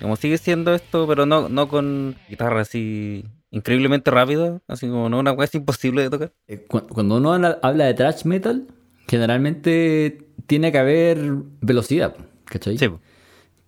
[0.01, 5.19] Como sigue siendo esto, pero no, no con guitarra así increíblemente rápida, así como no
[5.19, 6.31] una cosa imposible de tocar.
[6.47, 8.67] Eh, cu- Cuando uno habla de thrash metal,
[9.07, 10.17] generalmente
[10.47, 11.19] tiene que haber
[11.61, 12.77] velocidad, ¿cachai?
[12.77, 12.87] Sí.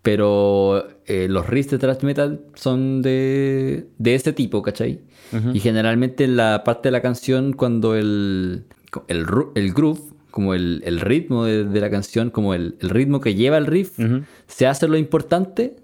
[0.01, 5.01] Pero eh, los riffs de thrash metal son de, de ese tipo, ¿cachai?
[5.33, 5.51] Ujú.
[5.53, 8.63] Y generalmente en la parte de la canción, cuando el,
[9.07, 9.25] el,
[9.73, 9.99] groove,
[10.31, 13.65] como el, el ritmo de, de la canción, como el, el ritmo que lleva el
[13.65, 13.99] riff,
[14.47, 15.75] se hace lo importante,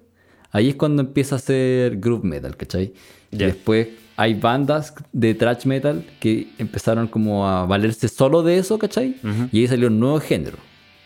[0.52, 2.94] ahí es cuando empieza a ser groove metal, ¿cachai?
[3.32, 8.80] Y después hay bandas de thrash metal que empezaron como a valerse solo de eso,
[8.80, 9.18] ¿cachai?
[9.52, 10.58] Y ahí salió un nuevo género.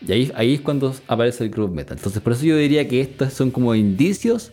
[0.06, 1.96] Y ahí, ahí es cuando aparece el groove metal.
[1.96, 4.52] Entonces por eso yo diría que estos son como indicios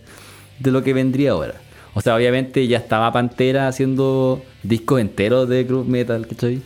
[0.60, 1.56] de lo que vendría ahora.
[1.94, 6.62] O sea, obviamente ya estaba Pantera haciendo discos enteros de groove metal, ¿cachai?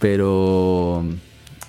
[0.00, 1.04] Pero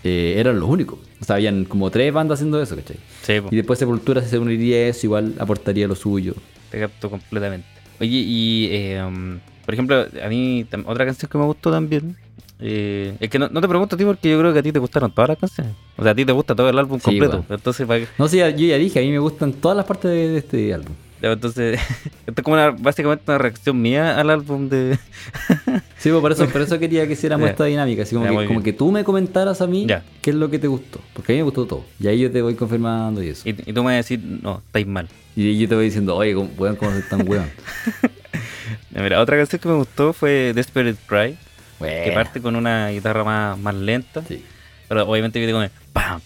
[0.03, 0.99] eh, eran los únicos.
[1.21, 2.97] O sea, habían como tres bandas haciendo eso, ¿cachai?
[3.21, 3.33] Sí.
[3.51, 6.33] Y después Sepultura se uniría a eso, igual aportaría lo suyo.
[6.71, 7.67] Te capto completamente.
[7.99, 12.15] Oye, y eh, um, por ejemplo, a mí otra canción que me gustó también.
[12.59, 14.71] Eh, es que no, no te pregunto a ti porque yo creo que a ti
[14.71, 15.73] te gustaron todas las canciones.
[15.97, 17.37] O sea, a ti te gusta todo el álbum Sí, completo.
[17.43, 17.57] igual.
[17.59, 20.11] Entonces, pa- No sé, ya- yo ya dije, a mí me gustan todas las partes
[20.11, 20.93] de, de este álbum.
[21.21, 21.79] ya, entonces
[22.27, 24.97] esto es como una, básicamente una reacción mía al álbum de.
[25.97, 27.51] Sí, pues por eso, por eso quería que hiciéramos Ya.
[27.51, 28.03] esta dinámica.
[28.03, 30.03] Así como, Ya, que, como que tú me comentaras a mí Ya.
[30.21, 30.99] qué es lo que te gustó.
[31.13, 31.85] Porque a mí me gustó todo.
[31.99, 33.47] Y ahí yo te voy confirmando y eso.
[33.47, 35.07] y, y tú me vas a decir, no, estáis mal.
[35.35, 37.49] Y yo te voy diciendo, oye, ¿cómo, weón, ¿cómo se tan weón?
[38.93, 40.97] Mira, otra canción que me gustó fue Desperate
[41.79, 44.23] Que parte con una guitarra más, más lenta.
[44.27, 44.43] sí.
[44.87, 46.19] Pero obviamente viene con el ¡pam!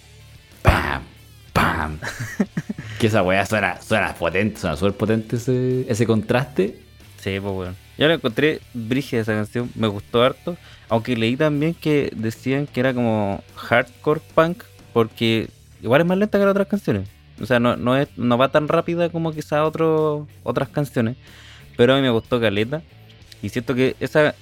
[0.62, 1.04] ¡Pam!
[1.52, 2.00] ¡Pam!
[3.00, 6.80] que esa weá suena, suena potente, suena súper potente ese, ese contraste.
[7.18, 7.76] Sí, pues bueno.
[7.98, 10.58] Yo la encontré brígida esa canción, me gustó harto.
[10.90, 14.64] Aunque leí también que decían que era como hardcore punk,
[14.94, 15.50] porque
[15.82, 17.10] igual es más lenta que las otras canciones.
[17.42, 19.62] O sea, no, no, es, no va tan rápida como quizás
[20.44, 21.18] otras canciones.
[21.76, 22.82] Pero a mí me gustó Caleta.
[23.42, 24.36] Y siento que esa,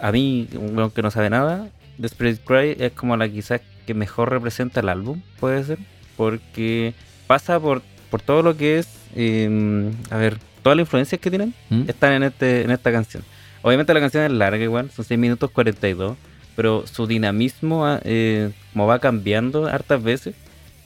[0.00, 4.30] a mí, un que no sabe nada, Desperate Cry es como la quizás que mejor
[4.30, 5.78] representa el álbum, puede ser.
[6.16, 6.94] Porque
[7.26, 11.54] pasa por, por todo lo que es, eh, a ver, todas las influencias que tienen
[11.70, 11.82] ¿Mm?
[11.88, 13.22] están en, este, en esta canción.
[13.62, 16.16] Obviamente la canción es larga igual, son 6 minutos 42,
[16.54, 20.34] pero su dinamismo, ah, eh, como va cambiando hartas veces,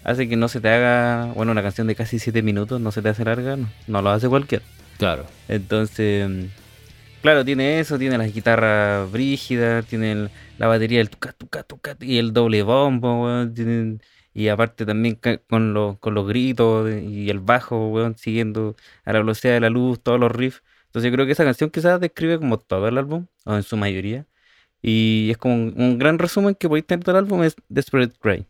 [0.02, 3.02] hace que no se te haga, bueno, una canción de casi 7 minutos no se
[3.02, 4.64] te hace larga, no, no lo hace cualquiera.
[4.98, 5.26] Claro.
[5.48, 6.28] Entonces,
[7.22, 11.96] claro, tiene eso, tiene las guitarras brígidas, tiene el- la batería, el tuca, tuca, tuca,
[12.00, 14.00] y el doble bombo, weón,
[14.32, 19.18] y aparte también con, los con los gritos y el bajo, weón, siguiendo a la
[19.20, 20.62] velocidad de la luz, todos los riffs.
[20.86, 23.76] Entonces yo creo que esa canción quizás describe como todo el álbum, o en su
[23.76, 24.26] mayoría.
[24.82, 28.46] Y es como un, un gran resumen que podéis tener del álbum es Desperate Cry.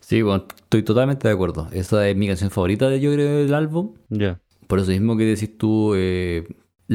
[0.00, 1.68] Sí, bueno, estoy totalmente de acuerdo.
[1.72, 3.94] Esa es mi canción favorita, de, yo creo, del álbum.
[4.10, 4.38] Ya.
[4.66, 6.46] Por eso mismo que decís tú, eh,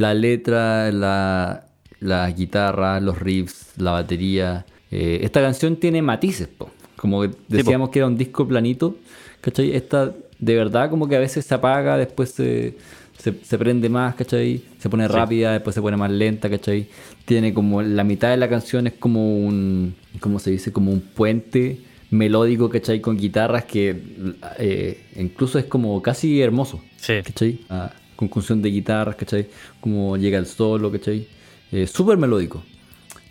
[0.04, 1.66] la letra, la,
[2.00, 4.66] la guitarra, los riffs, la batería.
[4.92, 6.70] eh, esta canción tiene matices, po.
[6.96, 8.96] como decíamos que era un disco planito,
[9.42, 9.76] ¿cachai?
[9.76, 12.76] Esta de verdad como que a veces se apaga, después se,
[13.18, 14.62] se, se prende más, ¿cachai?
[14.80, 15.14] Se pone Sí.
[15.14, 16.88] rápida, después se pone más lenta, ¿cachai?
[17.26, 20.72] Tiene como la mitad de la canción es como un, ¿cómo se dice?
[20.72, 21.80] Como un puente
[22.12, 23.02] melódico, ¿cachai?
[23.02, 23.96] Con guitarras que
[24.60, 26.82] eh, incluso es como casi hermoso.
[26.98, 27.16] Sí.
[27.24, 27.60] ¿cachai?
[27.70, 29.48] A conjunción de guitarras, ¿cachai?
[29.80, 31.26] Como llega el solo, ¿cachai?
[31.72, 32.62] Eh, Súper melódico.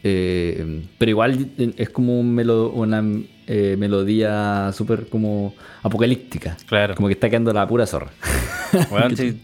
[0.03, 3.03] Eh, pero igual es como un melo- una
[3.46, 6.57] eh, melodía súper como apocalíptica.
[6.66, 6.94] Claro.
[6.94, 8.11] Como que está quedando la pura zorra.
[8.90, 9.40] Weón, si,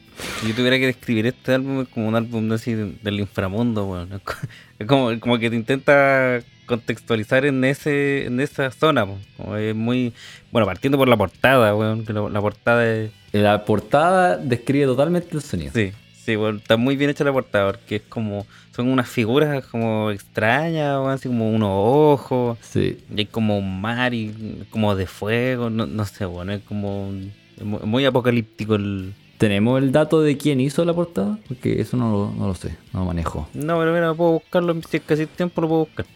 [0.47, 4.07] yo tuviera que describir este álbum es como un álbum de así de- del inframundo,
[4.25, 4.35] co-
[4.79, 9.07] Es como, como que te intenta contextualizar en ese en esa zona.
[9.37, 10.13] Como es muy...
[10.51, 12.05] Bueno, partiendo por la portada, weón.
[12.05, 13.11] Que la, la portada es...
[13.33, 15.73] La portada describe totalmente el sonido.
[15.75, 15.93] Sí,
[16.25, 16.57] sí, weón.
[16.57, 18.47] Está muy bien hecha la portada porque es como...
[18.75, 21.11] Son unas figuras como extrañas, weón.
[21.11, 22.59] Así como unos ojos.
[22.61, 22.99] Sí.
[23.15, 25.71] Y hay como un mar y como de fuego.
[25.71, 26.51] No, no sé, weón.
[26.51, 27.13] Es como...
[27.57, 29.15] es muy, apocalíptico el...
[29.39, 31.37] ¿Tenemos el dato de quién hizo la portada?
[31.49, 33.49] Porque eso no lo, no lo sé, no lo manejo.
[33.55, 36.07] No, pero mira, puedo buscarlo, si es casi tiempo lo puedo buscar.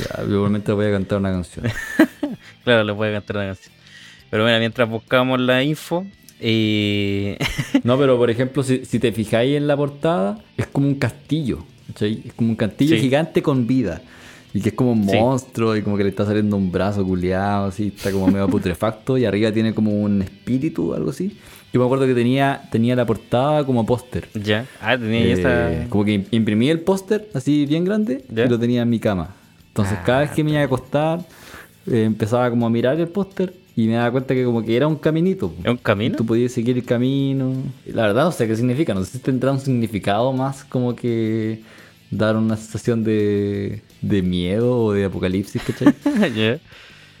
[0.00, 1.66] Ya, probablemente voy a cantar una canción.
[2.64, 3.72] Claro, le voy a cantar una canción.
[4.30, 6.06] Pero mira, mientras buscamos la info,
[6.40, 7.38] eh...
[7.84, 11.64] No, pero por ejemplo, si, si te fijáis en la portada, es como un castillo.
[11.88, 12.22] ¿cachai?
[12.26, 13.02] Es como un castillo Sí.
[13.02, 14.00] gigante con vida.
[14.52, 15.16] Y que es como un Sí.
[15.16, 19.16] monstruo y como que le está saliendo un brazo culeado, así, está como medio putrefacto
[19.18, 21.36] y arriba tiene como un espíritu o algo así.
[21.72, 24.28] Yo me acuerdo que tenía, tenía la portada como póster.
[24.34, 24.66] Ya.
[24.80, 25.88] Ah, tenía Eh, esa.
[25.88, 28.44] Como que imprimí el póster así bien grande ¿Ya?
[28.46, 29.36] y lo tenía en mi cama.
[29.82, 31.20] Entonces Ah, cada vez que me iba a acostar
[31.86, 34.86] eh, empezaba como a mirar el póster y me daba cuenta que como que era
[34.86, 35.52] un caminito.
[35.62, 36.16] ¿Es un camino?
[36.16, 37.52] Tú podías seguir el camino.
[37.86, 38.92] La verdad no sé qué significa.
[38.94, 41.62] No sé si tendrá un significado más como que
[42.10, 45.94] dar una sensación de, de miedo o de apocalipsis, ¿cachai?
[46.34, 46.58] Ya.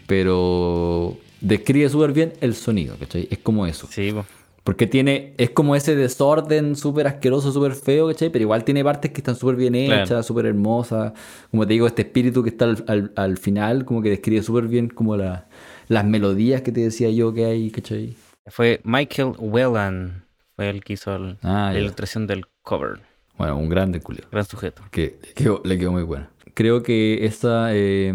[0.06, 3.28] Pero describe súper bien el sonido, ¿cachai?
[3.30, 3.88] Es como eso.
[3.90, 4.26] Sí, po.
[4.64, 8.28] Porque tiene, es como ese desorden súper asqueroso, súper feo, ¿cachai?
[8.30, 10.02] Pero igual tiene partes que están súper bien Claro.
[10.04, 11.12] hechas, súper hermosas.
[11.50, 14.68] Como te digo, este espíritu que está al, al- al final, como que describe súper
[14.68, 15.48] bien como la-
[15.88, 18.16] las melodías que te decía yo que hay, ¿cachai?
[18.46, 20.24] Fue Michael Whelan.
[20.56, 21.80] Fue el que hizo el- Ah, la ya.
[21.80, 23.00] ilustración del cover.
[23.38, 24.24] Bueno, un grande culio.
[24.30, 24.82] Gran sujeto.
[24.90, 26.30] Que le quedó, le quedó muy buena.
[26.52, 28.12] Creo que esa, eh,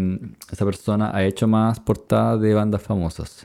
[0.52, 3.44] esa persona ha hecho más portadas de bandas famosas.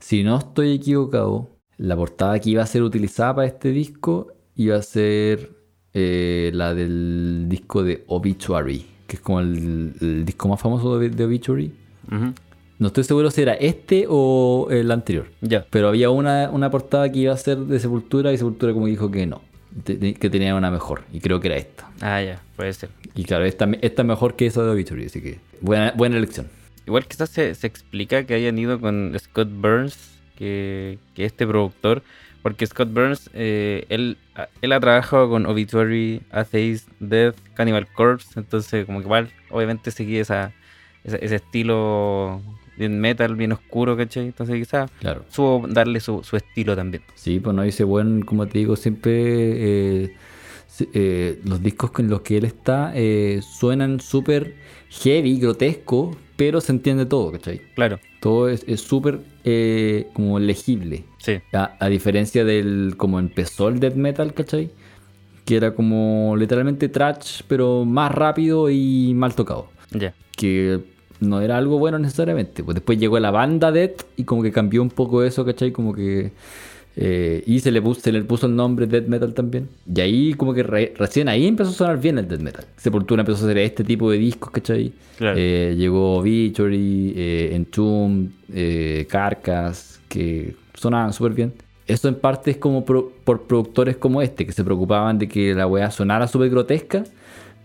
[0.00, 4.76] Si no estoy equivocado, la portada que iba a ser utilizada para este disco iba
[4.76, 5.50] a ser
[5.92, 11.10] eh, la del disco de Obituary, que es como el, el disco más famoso de,
[11.10, 11.72] de Obituary.
[12.10, 12.32] Ujú.
[12.78, 15.26] No estoy seguro si era este o el anterior.
[15.40, 15.64] Ya.
[15.70, 19.10] Pero había una, una portada que iba a ser de Sepultura y Sepultura como dijo
[19.10, 19.42] que no,
[19.84, 21.02] que tenía una mejor.
[21.12, 21.88] Y creo que era esta.
[22.00, 22.42] Ah, ya.
[22.56, 22.90] Puede ser.
[23.14, 26.48] Y claro, esta, esta es mejor que esa de Obituary, así que buena, buena elección.
[26.86, 32.02] Igual quizás se, se explica que hayan ido con Scott Burns, que, que este productor,
[32.42, 34.18] porque Scott Burns, eh, él,
[34.60, 40.20] él ha trabajado con Obituary, Atheist, Death, Cannibal Corpse, entonces como que igual obviamente seguía
[40.22, 40.52] esa,
[41.04, 42.42] esa- ese estilo
[42.76, 44.26] bien metal, bien oscuro, ¿cachai?
[44.26, 45.24] Entonces quizás Claro.
[45.30, 47.02] supo darle su, su estilo también.
[47.14, 49.12] Sí, pues no dice buen, como te digo, siempre
[50.04, 50.12] eh,
[50.92, 54.54] eh, los discos con los que él está eh, suenan súper
[54.90, 57.60] heavy, grotesco, pero se entiende todo, ¿cachai?
[57.74, 61.04] Claro, Todo es súper eh, como legible.
[61.18, 64.70] sí, A, a diferencia del como empezó el death metal, ¿cachai?
[65.44, 69.68] Que era como literalmente trash, pero más rápido y mal tocado.
[69.92, 70.14] ya.
[70.36, 70.80] Que
[71.20, 72.64] no era algo bueno necesariamente.
[72.64, 75.72] Pues después llegó la banda Death y como que cambió un poco eso, ¿cachai?
[75.72, 76.32] Como que...
[76.96, 79.68] eh, y se le, puso, se le puso el nombre Death Metal también.
[79.92, 82.64] Y ahí como que re- recién ahí empezó a sonar bien el Death Metal.
[82.76, 84.92] Sepultura empezó a hacer este tipo de discos, ¿cachai?
[85.18, 85.36] Claro.
[85.38, 91.52] Eh, llegó Victory, eh, Entomb, eh, Carcass, que sonaban súper bien.
[91.86, 95.54] Eso en parte es como pro- por productores como este, que se preocupaban de que
[95.54, 97.04] la weá sonara súper grotesca,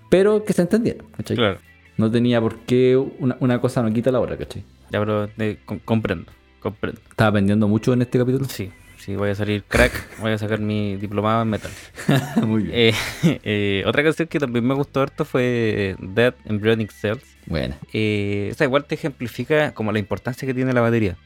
[0.10, 1.38] pero que se entendiera, ¿cachai?
[1.38, 1.60] Claro.
[1.98, 4.64] No tenía por qué una, una cosa no quita la otra, ¿cachai?
[4.92, 7.00] Ya, pero eh, com- comprendo, comprendo.
[7.10, 8.46] Estaba aprendiendo mucho en este capítulo.
[8.50, 11.72] Sí, sí, voy a salir crack, voy a sacar mi diplomado en metal.
[12.46, 12.76] Muy bien.
[12.76, 12.94] Eh,
[13.44, 17.24] eh, otra canción que también me gustó harto fue Dead Embryonic Cells.
[17.46, 17.78] Buena.
[17.94, 21.18] Eh, esa igual te ejemplifica como la importancia que tiene la batería.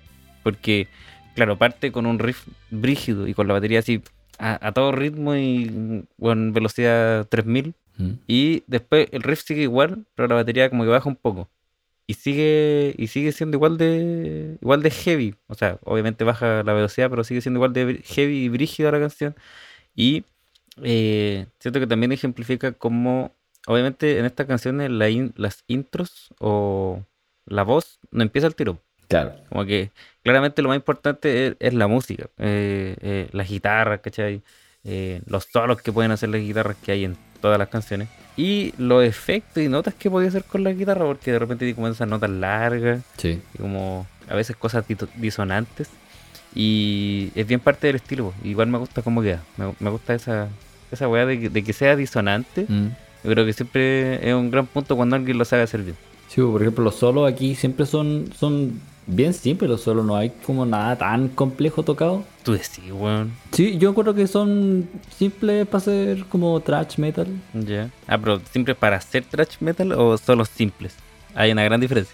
[0.44, 0.88] Porque,
[1.36, 4.02] claro, parte con un riff brígido y con la batería así
[4.40, 7.74] a, a todo ritmo y con velocidad 3000.
[7.98, 8.12] Mm.
[8.28, 11.50] Y después el riff sigue igual, pero la batería como que baja un poco.
[12.06, 15.36] Y sigue, y sigue siendo igual de igual de heavy.
[15.48, 19.00] O sea, obviamente baja la velocidad, pero sigue siendo igual de heavy y brígida la
[19.00, 19.36] canción.
[19.96, 20.26] Y
[20.82, 23.32] eh, siento que también ejemplifica cómo,
[23.68, 27.02] obviamente en estas canciones la in- las intros o
[27.46, 28.80] la voz no empieza al tiro.
[29.08, 29.36] Claro.
[29.50, 29.92] Como que
[30.24, 34.42] claramente lo más importante es, es la música, eh, eh, las guitarras, ¿cachai?
[34.84, 38.08] Eh, los solos que pueden hacer las guitarras que hay en todas las canciones.
[38.36, 41.76] Y los efectos y notas que podía hacer con la guitarra, porque de repente tiene
[41.76, 43.40] como esas notas largas Sí.
[43.54, 44.84] y como a veces cosas
[45.18, 45.90] disonantes.
[46.56, 48.26] Y es bien parte del estilo.
[48.32, 48.34] po.
[48.48, 49.42] Igual me gusta cómo queda.
[49.58, 50.48] Me, me gusta esa,
[50.92, 52.66] esa weá de, que- de que sea disonante.
[52.68, 52.88] Mm.
[53.24, 55.96] Yo creo que siempre es un gran punto cuando alguien lo sabe hacer bien.
[56.28, 59.70] Sí, por ejemplo, los solos aquí siempre son, son bien simples.
[59.70, 62.24] Los solos no hay como nada tan complejo tocado.
[62.44, 63.32] Tú decís, weón.
[63.52, 67.28] Sí, yo creo que son simples para hacer como thrash metal.
[67.54, 67.90] Ya.
[68.08, 70.96] Ah, pero ¿siempre para hacer thrash metal o solo simples?
[71.36, 72.14] Hay una gran diferencia.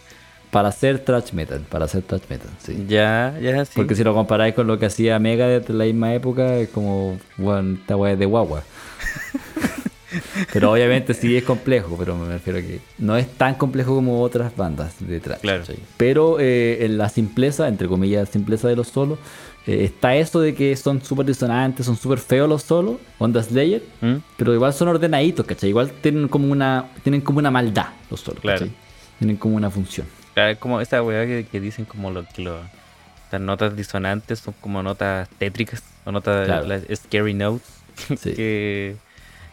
[0.51, 2.85] Para hacer thrash metal, para hacer thrash metal, sí.
[2.87, 3.73] Ya, ya, sí.
[3.75, 7.19] Porque si lo comparáis con lo que hacía Megadeth en la misma época, es como,
[7.37, 8.63] bueno, esta weá es de guagua.
[10.53, 14.21] pero obviamente sí es complejo, pero me refiero a que no es tan complejo como
[14.21, 15.19] otras bandas de.
[15.21, 15.61] Claro.
[15.61, 15.77] ¿cachai?
[15.97, 19.19] Pero eh, en la simpleza, entre comillas, simpleza de los solos,
[19.67, 23.83] eh, está eso de que son súper disonantes, son súper feos los solos, Onda Slayer,
[24.01, 24.15] ¿Mm?
[24.37, 25.69] pero igual son ordenaditos, ¿cachai?
[25.69, 28.59] Igual tienen como una, tienen como una maldad los solos, Claro.
[28.59, 28.73] ¿cachai?
[29.19, 30.07] Tienen como una función.
[30.33, 32.59] Claro, es como esa weá que, que dicen como lo que lo,
[33.31, 36.65] las notas disonantes son como notas tétricas o notas Claro.
[36.67, 37.67] las scary notes
[38.17, 38.33] Sí.
[38.33, 38.95] que,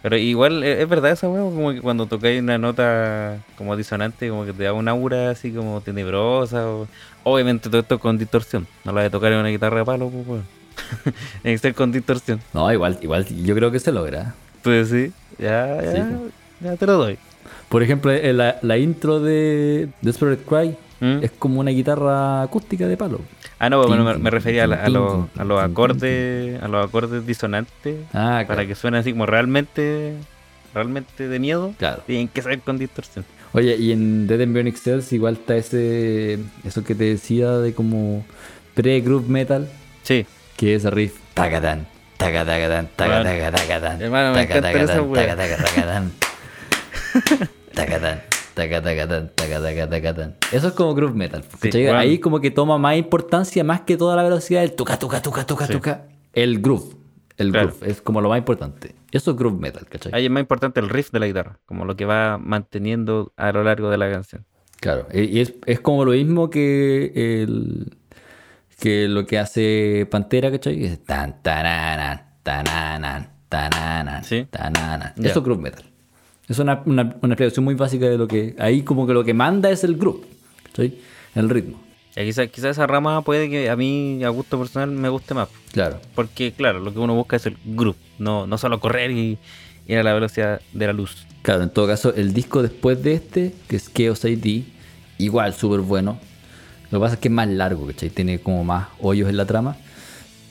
[0.02, 4.28] Pero igual, e- es verdad esa weón, como que cuando tocáis una nota como disonante,
[4.28, 6.68] como que te da un aura así como tenebrosa.
[6.68, 6.86] o-
[7.24, 8.66] Obviamente todo esto con distorsión.
[8.84, 10.44] No la de tocar en una guitarra de palo, pues weón.
[11.42, 12.40] Tiene que ser con distorsión.
[12.54, 14.34] No, igual, igual yo creo que se logra.
[14.62, 15.98] Pues sí, ya, ya, Sí,
[16.60, 17.18] ya te lo doy.
[17.68, 21.22] Por ejemplo, eh, la, la intro de Desperate Cry ¿Mm?
[21.24, 23.20] es como una guitarra acústica de palo.
[23.58, 27.26] Ah, no, bueno, me, refería a, la- a los, a los acordes, a los acordes
[27.26, 27.96] disonantes.
[28.12, 28.68] Ah, Para claro.
[28.68, 30.12] que suene así como realmente,
[30.74, 31.72] realmente de miedo.
[31.78, 32.02] Claro.
[32.06, 33.24] Tienen que ser con distorsión.
[33.54, 37.72] Oye, y en Dead and Bionic Cells igual está ese eso que te decía de
[37.72, 38.26] como
[38.74, 39.68] pre-groove metal,
[40.02, 40.26] Sí,
[40.58, 41.86] que es el riff tagadán,
[42.18, 43.98] tagadán, tagadán, tagadán, tagadán,
[45.16, 46.12] tagadán,
[47.74, 48.20] tagadán.
[50.52, 51.44] Eso es como groove metal.
[51.94, 55.44] Ahí como que toma más importancia más que toda la velocidad del tuca, tuca, tuca,
[55.46, 55.72] tuca, Sí.
[55.74, 56.06] tuca.
[56.32, 56.94] El groove.
[57.36, 57.68] El Claro.
[57.68, 58.94] groove es como lo más importante.
[59.12, 60.12] Eso es groove metal, ¿cachai?
[60.14, 63.52] ahí es más importante el riff de la guitarra, como lo que va manteniendo a
[63.52, 64.44] lo largo de la canción.
[64.80, 67.96] Claro, y es, es como lo mismo que el
[68.78, 70.84] que lo que hace Pantera, ¿cachai?
[70.84, 74.46] Es tan tananan, tananan, tananan, Sí.
[74.50, 75.12] tananan.
[75.16, 75.30] Ya.
[75.30, 75.84] Eso es groove metal.
[76.48, 78.54] Es una, una, una explicación muy básica de lo que...
[78.58, 80.24] Ahí como que lo que manda es el groove,
[80.64, 80.98] ¿cachai?
[81.34, 81.80] El ritmo.
[82.16, 85.48] Y quizás quizá esa rama puede que a mí, a gusto personal, me guste más.
[85.72, 86.00] Claro.
[86.14, 89.38] Porque, claro, lo que uno busca es el groove, no, no solo correr y
[89.86, 91.26] ir a la velocidad de la luz.
[91.42, 94.64] Claro, en todo caso, el disco después de este, que es Chaos ID,
[95.18, 96.18] igual súper bueno.
[96.90, 98.08] Lo que pasa es que es más largo, ¿cachai?
[98.08, 99.76] Tiene como más hoyos en la trama.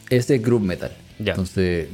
[0.09, 0.91] Ese es groove metal.
[1.17, 1.31] Ya.
[1.31, 1.89] Entonces,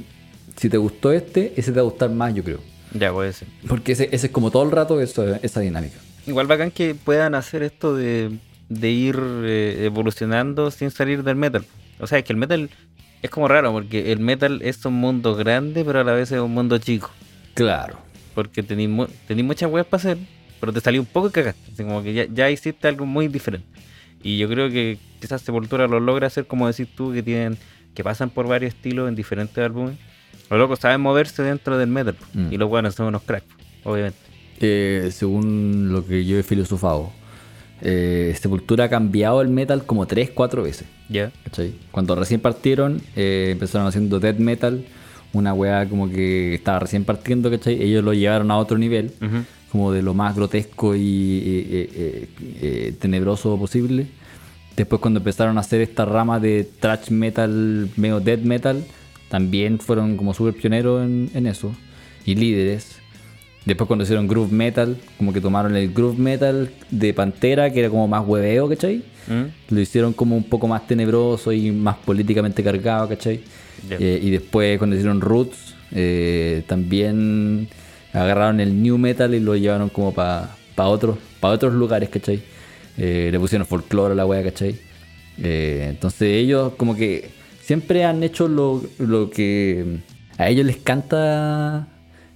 [0.58, 2.60] si te gustó este, ese te va a gustar más, yo creo.
[2.93, 3.47] Ya puede ser.
[3.67, 5.97] Porque ese, ese es como todo el rato eso- esa dinámica.
[6.27, 8.37] Igual bacán que puedan hacer esto de,
[8.69, 11.65] de ir eh, evolucionando sin salir del metal.
[11.99, 12.69] O sea, es que el metal
[13.21, 16.39] es como raro, porque el metal es un mundo grande, pero a la vez es
[16.39, 17.09] un mundo chico.
[17.53, 17.97] Claro.
[18.35, 19.07] Porque tenéis mu-
[19.43, 20.17] muchas weas para hacer,
[20.59, 21.71] pero te salió un poco y cagaste.
[21.73, 23.67] Así como que ya, ya hiciste algo muy diferente.
[24.23, 27.57] Y yo creo que quizás Sepultura lo logra hacer, como decís tú, que tienen
[27.95, 29.97] que pasan por varios estilos en diferentes álbumes.
[30.49, 32.15] Los locos saben moverse dentro del metal.
[32.34, 32.51] Mm.
[32.51, 33.47] Y los buenos son unos cracks,
[33.84, 34.17] obviamente.
[34.59, 37.09] Eh, según lo que yo he filosofado,
[37.82, 40.88] eh, Sepultura ha cambiado el metal como 3, 4 veces.
[41.09, 41.32] Ya.
[41.45, 41.73] ¿cachai?
[41.91, 44.86] Cuando recién partieron, eh, empezaron haciendo death metal,
[45.34, 47.82] una weá como que estaba recién partiendo, ¿cachai?
[47.82, 49.13] Ellos lo llevaron a otro nivel,
[49.71, 54.07] como de lo más grotesco y eh, tenebroso posible.
[54.75, 58.84] Después cuando empezaron a hacer esta rama de thrash metal, medio death metal,
[59.32, 61.73] también fueron como súper pioneros en, en eso,
[62.25, 62.97] y líderes.
[63.65, 67.89] Después cuando hicieron groove metal, como que tomaron el groove metal de Pantera, que era
[67.89, 69.03] como más hueveo, ¿cachai?
[69.27, 69.73] ¿Mm?
[69.73, 73.39] Lo hicieron como un poco más tenebroso y más políticamente cargado, ¿cachai?
[73.89, 73.95] Ya.
[73.99, 77.69] Eh, y después cuando hicieron Roots, eh, también
[78.11, 82.41] agarraron el new metal y lo llevaron como para otros, pa otros lugares, ¿cachai?
[82.97, 84.75] Eh, le pusieron folclore a la wea, ¿cachai?
[85.41, 87.29] Eh, entonces ellos como que
[87.72, 89.99] siempre han hecho lo, lo que
[90.38, 91.88] a ellos les canta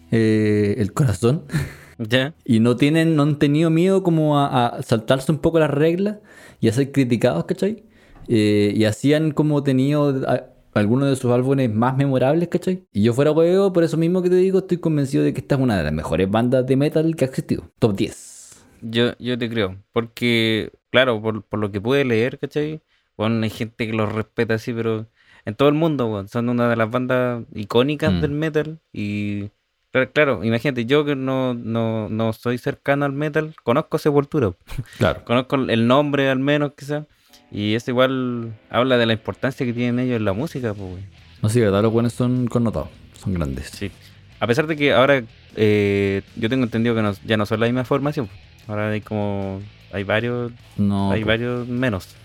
[0.10, 1.44] eh, el corazón.
[1.98, 2.34] Ya.
[2.44, 6.18] Y no tienen, no han tenido miedo como a, a saltarse un poco las reglas
[6.60, 7.86] y a ser criticados, ¿cachai?
[8.28, 12.84] Eh, y así han como tenido a- algunos de sus álbumes más memorables, ¿cachai?
[12.92, 15.56] Y yo fuera huevo, por eso mismo que te digo, estoy convencido de que esta
[15.56, 17.72] es una de las mejores bandas de metal que ha existido.
[17.80, 18.66] Top 10.
[18.82, 19.82] Yo, yo te creo.
[19.94, 22.82] Porque, claro, por, por lo que pude leer, ¿cachai?
[23.16, 25.08] Bueno, hay gente que los respeta así, pero
[25.46, 28.22] en todo el mundo, weón, son una de las bandas icónicas Mm.
[28.22, 28.80] del metal.
[28.94, 29.50] Y
[29.92, 34.52] claro, claro, imagínate, yo que no, no, no soy cercano al metal, conozco Sepultura.
[34.98, 35.24] Claro.
[35.26, 37.06] Conozco el nombre al menos, quizás.
[37.52, 41.04] Y eso igual habla de la importancia que tienen ellos en la música, pues.
[41.42, 41.84] No sé, ¿verdad?
[41.84, 42.90] Los buenos son connotados,
[43.22, 43.68] son grandes.
[43.70, 43.92] Sí.
[44.40, 45.24] A pesar de que ahora
[45.56, 48.28] eh, yo tengo entendido que no- ya no son la misma formación.
[48.68, 49.62] Ahora hay como.
[49.94, 50.52] Hay varios.
[50.76, 52.16] No, hay varios menos.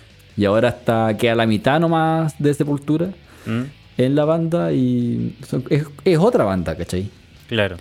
[0.40, 3.08] Y ahora está queda la mitad nomás de Sepultura
[3.44, 3.62] ¿Mm?
[3.98, 7.10] en la banda y son- es, es otra banda, ¿cachai?
[7.46, 7.76] Claro.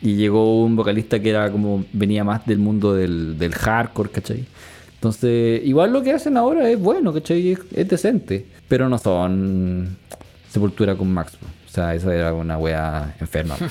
[0.00, 4.46] Y llegó un vocalista que era como, venía más del mundo del, del hardcore, ¿cachai?
[4.94, 7.52] Entonces, igual lo que hacen ahora es bueno, ¿cachai?
[7.52, 8.46] Es, es decente.
[8.68, 9.98] Pero no son
[10.48, 11.34] Sepultura con Max.
[11.66, 13.56] O sea, esa era una wea enferma.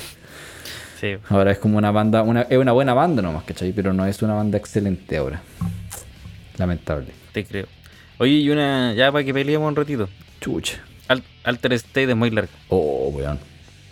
[1.00, 1.14] Sí.
[1.30, 3.72] ahora es como una banda, una, es una buena banda nomás, ¿cachai?
[3.72, 5.42] Pero no es una banda excelente ahora.
[6.58, 7.08] Lamentable.
[7.32, 7.66] Te creo.
[8.18, 8.94] Oye, y una.
[8.94, 10.08] Ya para que peleemos un ratito.
[10.40, 10.82] Chucha.
[11.08, 12.50] Al- Alter State es muy largo.
[12.68, 13.38] Oh, weón.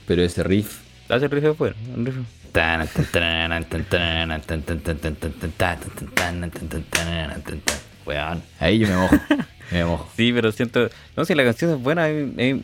[0.07, 0.81] Pero ese riff.
[1.09, 1.75] Hace el riff afuera.
[1.95, 2.17] Un riff.
[8.07, 8.43] Weón.
[8.59, 9.17] Ahí yo me mojo.
[9.71, 10.11] Me mojo.
[10.17, 10.89] Sí, pero siento.
[11.17, 12.09] No sé, la canción es buena.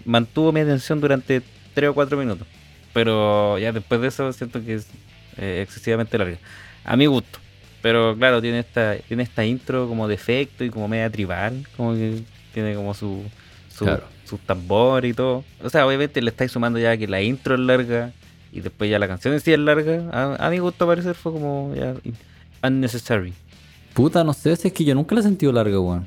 [0.04, 1.42] mantuvo mi atención durante
[1.74, 2.46] 3 o 4 minutos.
[2.92, 4.88] Pero ya después de eso siento que es
[5.36, 6.38] eh, excesivamente larga.
[6.84, 7.38] A mi gusto.
[7.86, 11.64] Pero claro, tiene esta, tiene esta intro como de efecto y como media tribal.
[11.76, 12.20] Como que
[12.52, 13.22] tiene como su,
[13.72, 14.02] su, Claro.
[14.24, 15.44] su tambor y todo.
[15.62, 18.10] O sea, obviamente le estáis sumando ya que la intro es larga
[18.52, 20.02] y después ya la canción en sí es larga.
[20.10, 21.94] A, a mi gusto parecer fue como ya
[22.64, 23.32] unnecessary.
[23.94, 26.06] Puta, no sé, si es que yo nunca la he sentido larga, weón.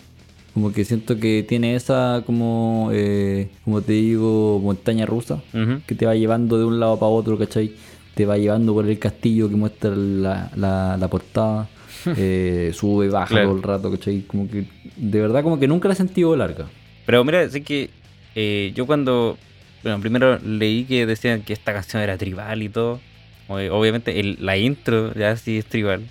[0.53, 5.41] Como que siento que tiene esa, como, eh, como te digo, montaña rusa,
[5.87, 7.71] que te va llevando de un lado para otro, ¿cachai?
[8.19, 11.69] Te va llevando por el castillo que muestra la, la, la portada,
[12.17, 13.47] eh, sube, baja Claro.
[13.47, 14.23] todo el rato, ¿cachai?
[14.23, 14.65] Como que,
[14.97, 16.65] de verdad, como que nunca la he sentido larga.
[17.05, 17.89] Pero mira, sé que
[18.35, 19.37] eh, yo cuando,
[19.83, 22.99] bueno, primero leí que decían que esta canción era tribal y todo.
[23.47, 26.01] Ob- Obviamente el- la intro ya sí es tribal,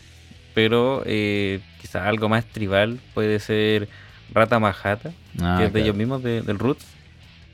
[0.54, 3.86] pero eh, quizás algo más tribal puede ser
[4.32, 6.86] Rata Majata, Ah, que es de ellos mismos, de- del Roots.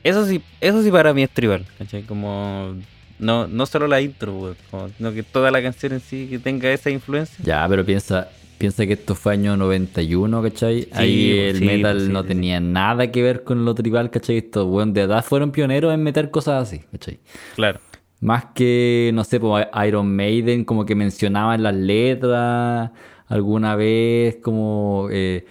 [0.01, 2.03] Eso sí, eso sí para mí es tribal, ¿cachai?
[2.03, 2.73] Como
[3.19, 4.33] no, no solo la intro,
[4.71, 7.37] weón, sino que toda la canción en sí que tenga esa influencia.
[7.43, 10.87] Ya, pero piensa, piensa que esto fue año 91, ¿cachai?
[10.91, 13.73] Ahí pues, el sí, metal pues, sí, no sí, tenía nada que ver con lo
[13.75, 14.37] tribal, ¿cachai?
[14.37, 17.19] Estos weón de edad fueron pioneros en meter cosas así, ¿cachai?
[17.55, 17.79] Claro,
[18.19, 22.91] Más que, no sé, pues Iron Maiden como que mencionaban las letras
[23.27, 25.45] alguna vez como eh,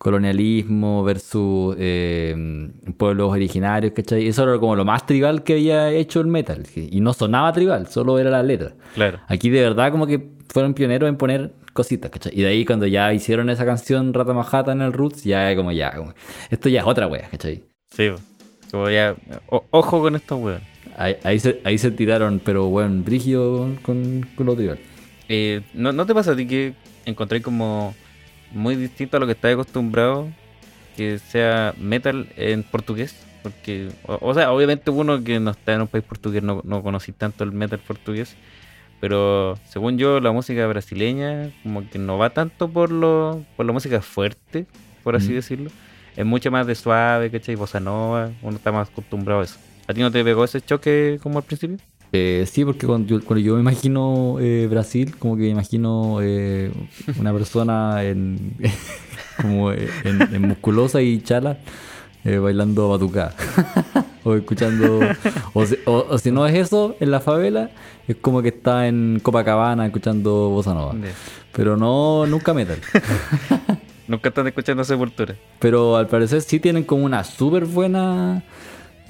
[0.00, 4.26] colonialismo versus eh, pueblos originarios, ¿cachai?
[4.26, 6.62] Eso era como lo más tribal que había hecho el metal.
[6.74, 8.72] Y no sonaba tribal, solo era la letra.
[8.94, 9.20] claro.
[9.28, 12.32] Aquí de verdad como que fueron pioneros en poner cositas, ¿cachai?
[12.34, 15.70] Y de ahí cuando ya hicieron esa canción Rata Majata en el Roots, ya como
[15.70, 16.14] ya, como,
[16.50, 17.62] esto ya es otra wea, ¿cachai?
[17.90, 18.08] Sí,
[18.70, 19.14] como ya,
[19.48, 20.60] o- ojo con estos weón.
[20.96, 24.78] Ahí, ahí se, ahí se tiraron, pero bueno, brígido con, con lo tribal.
[25.28, 26.74] Eh, ¿no, ¿No te pasa a ti que
[27.06, 27.94] encontré como
[28.52, 30.28] muy distinto a lo que estás acostumbrado
[30.96, 33.14] que sea metal en portugués?
[33.42, 36.82] Porque, o, o sea, obviamente uno que no está en un país portugués no, no
[36.82, 38.36] conocí tanto el metal portugués,
[39.00, 43.72] pero según yo la música brasileña como que no va tanto por, lo, por la
[43.72, 44.66] música fuerte,
[45.02, 45.70] por así decirlo.
[46.16, 47.54] Es mucho más de suave, ¿cachai?
[47.54, 49.58] Bossa nova, uno está más acostumbrado a eso.
[49.86, 51.78] ¿A ti no te pegó ese choque como al principio?
[52.12, 56.18] Eh, sí, porque cuando yo, cuando yo me imagino eh, Brasil, como que me imagino
[56.20, 56.72] eh,
[57.18, 58.54] una persona en,
[59.40, 61.58] como en, en musculosa y chala
[62.24, 63.34] eh, bailando batucada.
[64.24, 64.98] o escuchando.
[65.54, 67.70] O, si- o- o si no es eso, en la favela,
[68.08, 70.94] es como que está en Copacabana escuchando bossa nova.
[71.52, 72.78] Pero no, nunca metal.
[74.08, 75.36] Nunca están escuchando Sepultura.
[75.60, 78.42] Pero al parecer sí tienen como una súper buena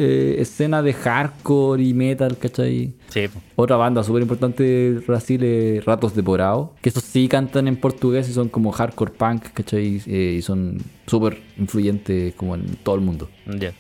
[0.01, 2.94] eh, escena de hardcore y metal, ¿cachai?
[3.09, 3.26] Sí.
[3.57, 7.76] Otra banda súper importante de Brasil es Ratos de Porao, que esos sí cantan en
[7.76, 10.03] portugués y son como hardcore punk, ¿cachai?
[10.07, 13.28] Eh, y son súper influyentes como en todo el mundo.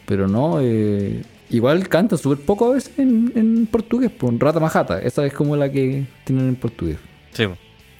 [0.06, 5.00] Pero no, eh, igual cantan súper poco a veces en, en portugués, por Rata Majata,
[5.00, 6.98] esa es como la que tienen en portugués.
[7.32, 7.46] Sí.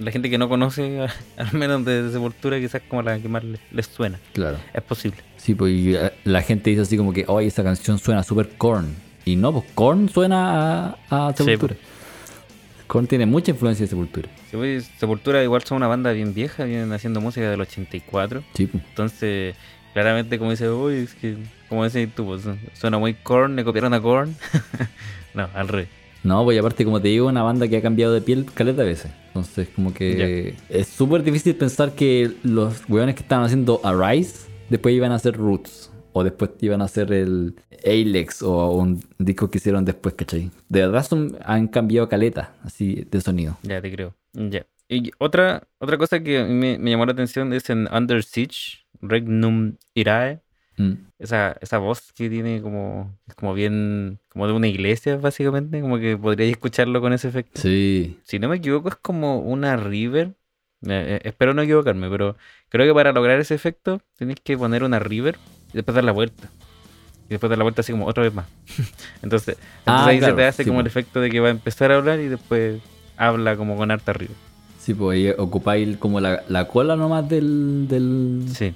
[0.01, 3.59] La gente que no conoce, al menos de, Sepultura, quizás como la que más le-
[3.71, 4.19] les suena.
[4.33, 4.59] Claro.
[4.75, 5.19] Es posible.
[5.37, 8.49] Sí, pues y, eh, la gente dice así como que, oye, esa canción suena súper
[8.57, 8.95] corn.
[9.25, 11.77] Y no, pues corn suena a, a Sí, Sepultura.
[12.87, 14.29] Korn tiene mucha influencia de Sepultura.
[14.51, 18.43] Sí, pues, Sepultura igual son una banda bien vieja, vienen haciendo música del 84.
[18.55, 18.83] Sí, pues.
[18.89, 19.55] Entonces,
[19.93, 21.37] claramente como dice, uy, es que,
[21.69, 22.43] como decís tú, pues,
[22.73, 24.35] suena muy corn, le copiaron a corn.
[25.35, 25.89] no, al revés.
[26.23, 28.83] No, pues y aparte, como te digo, una banda que ha cambiado de piel caleta
[28.83, 29.13] de veces.
[29.29, 34.95] Entonces, como que es súper difícil pensar que los weones que estaban haciendo Arise después
[34.95, 35.91] iban a hacer Roots.
[36.13, 37.55] O después iban a hacer el
[37.85, 40.51] Alex o un disco que hicieron después, ¿cachai?
[40.69, 43.59] De verdad son, han cambiado caleta, así, de sonido.
[43.63, 44.15] Ya te creo.
[44.33, 44.67] Ya.
[44.89, 48.25] Y otra, otra cosa que a mí me, me llamó la atención es en Under
[48.25, 50.41] Siege, Regnum Irae.
[50.77, 50.95] Mm.
[51.19, 56.17] Esa, esa voz que tiene como, como bien, como de una iglesia, básicamente, como que
[56.17, 57.61] podríais escucharlo con ese efecto.
[57.61, 58.19] Sí.
[58.25, 60.35] Si no me equivoco, es como una river.
[60.87, 62.37] Eh, eh, espero no equivocarme, pero
[62.71, 65.37] creo que para lograr ese efecto tenéis que poner una river
[65.73, 66.49] y después dar la vuelta.
[67.27, 68.47] Y después dar la vuelta así como otra vez más.
[69.23, 69.57] entonces,
[69.87, 70.81] entonces Ah, ahí claro, se te hace sí, como po.
[70.83, 72.81] el efecto de que va a empezar a hablar y después
[73.17, 74.37] habla como con harta river.
[74.79, 78.73] Sí, pues ahí ocupáis como la, la cola nomás del, del, Sí,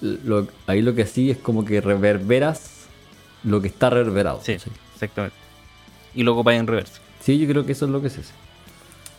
[0.00, 2.75] lo- ahí lo que sí es como que reverberas
[3.46, 4.40] lo que está reverberado.
[4.42, 4.72] sí, ¿cachai?
[4.94, 5.36] exactamente.
[6.14, 7.00] Y luego va en reverso.
[7.20, 8.32] Sí, yo creo que eso es lo que se hace.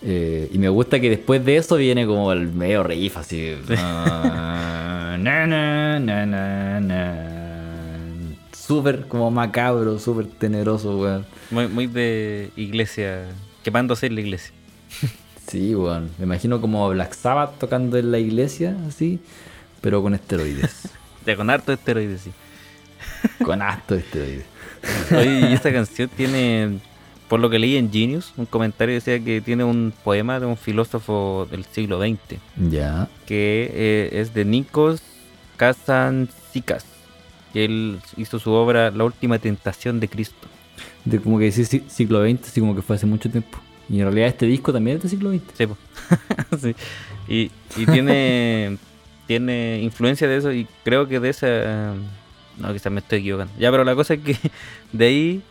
[0.01, 3.55] Eh, y me gusta que después de eso viene como el medio riff así.
[3.67, 5.17] Na,
[5.47, 7.37] na, na, na, na.
[8.53, 11.25] Súper como macabro, súper tenebroso, weón.
[11.49, 13.25] Muy, muy de iglesia,
[13.63, 14.53] quemándose en la iglesia.
[15.47, 16.11] Sí, weón.
[16.17, 19.21] Me imagino como Black Sabbath tocando en la iglesia, así,
[19.79, 20.89] pero con esteroides.
[21.25, 22.31] Ya con harto esteroides, sí.
[23.43, 24.45] Con acto esteroides.
[25.11, 26.79] Oye, y esta canción tiene
[27.27, 30.55] por lo que leí en Genius, un comentario decía que tiene un poema de un
[30.55, 33.09] filósofo del siglo XX, Ya.
[33.25, 35.01] que eh, es de Nikos
[35.57, 36.85] Kazantzakis,
[37.53, 40.47] que él hizo su obra La última tentación de Cristo.
[41.05, 43.57] De como que decir si- siglo XX, así como que fue hace mucho tiempo.
[43.89, 45.41] Y en realidad este disco también es del siglo XX.
[45.57, 45.67] Sí.
[46.61, 46.75] Sí.
[47.27, 47.51] Y,
[47.81, 48.77] y tiene,
[49.27, 51.93] tiene influencia de eso y creo que de esa...
[52.59, 53.53] No, quizás me estoy equivocando.
[53.59, 54.35] Ya, pero la cosa es que
[54.91, 55.41] de ahí...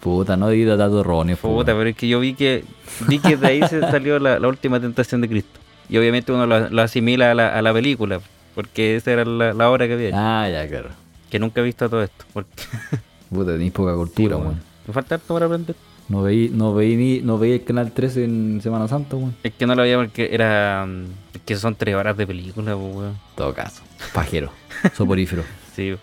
[0.00, 1.38] Puta, no di datos erróneos.
[1.38, 1.78] Puta, weón.
[1.78, 2.64] pero es que yo vi que,
[3.08, 5.60] vi que de ahí se salió la, la última tentación de Cristo.
[5.88, 8.20] Y obviamente uno lo, lo asimila a la, a la película,
[8.54, 10.16] porque esa era la, la obra que había hecho.
[10.18, 10.90] Ah, ya, claro.
[11.30, 12.24] Que nunca he visto todo esto.
[12.32, 12.50] Porque
[13.30, 14.48] Puta, tenés poca cultura, weón.
[14.48, 14.60] weón.
[14.86, 15.74] me falta harto para aprender.
[16.06, 19.34] No veí, no veí ni, no veí el canal 13 en Semana Santa, weón.
[19.42, 20.84] Es que no lo veía porque era...
[20.86, 21.04] mm,
[21.34, 23.08] es que son tres horas de película, pues, weón.
[23.12, 23.82] En todo caso.
[24.12, 24.50] Pajero.
[24.94, 25.44] Soporífero.
[25.74, 25.94] Sí.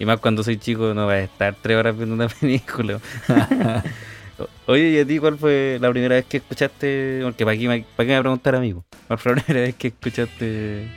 [0.00, 2.98] Y más cuando soy chico no va a estar tres horas viendo una película.
[4.66, 7.20] Oye, ¿y a ti cuál fue la primera vez que escuchaste?
[7.22, 8.72] Porque para qué me, para qué me preguntar a mí?
[8.72, 8.82] po?
[9.06, 10.88] ¿Cuál fue la primera vez que escuchaste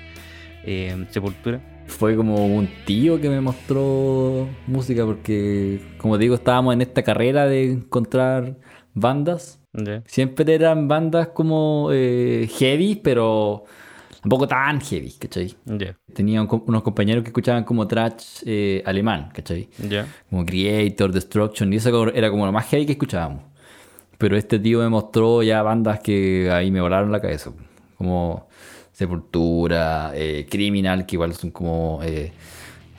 [0.63, 1.59] eh, Sepultura?
[1.87, 7.45] Fue como un tío que me mostró música porque, como digo, estábamos en esta carrera
[7.45, 8.55] de encontrar
[8.93, 9.59] bandas.
[10.05, 13.65] Siempre eran bandas como eh, heavy, pero
[14.23, 15.53] tampoco tan heavy, ¿cachai?
[15.65, 15.97] Ya.
[16.13, 19.69] Tenía un unos compañeros que escuchaban como trash eh, alemán, ¿cachai?
[19.89, 20.07] Ya.
[20.29, 23.43] Como Creator, Destruction, y eso era como lo más heavy que escuchábamos.
[24.17, 27.51] Pero este tío me mostró ya bandas que ahí me volaron la cabeza,
[27.97, 28.47] como
[28.93, 32.31] Sepultura, eh, Criminal, que igual son como eh,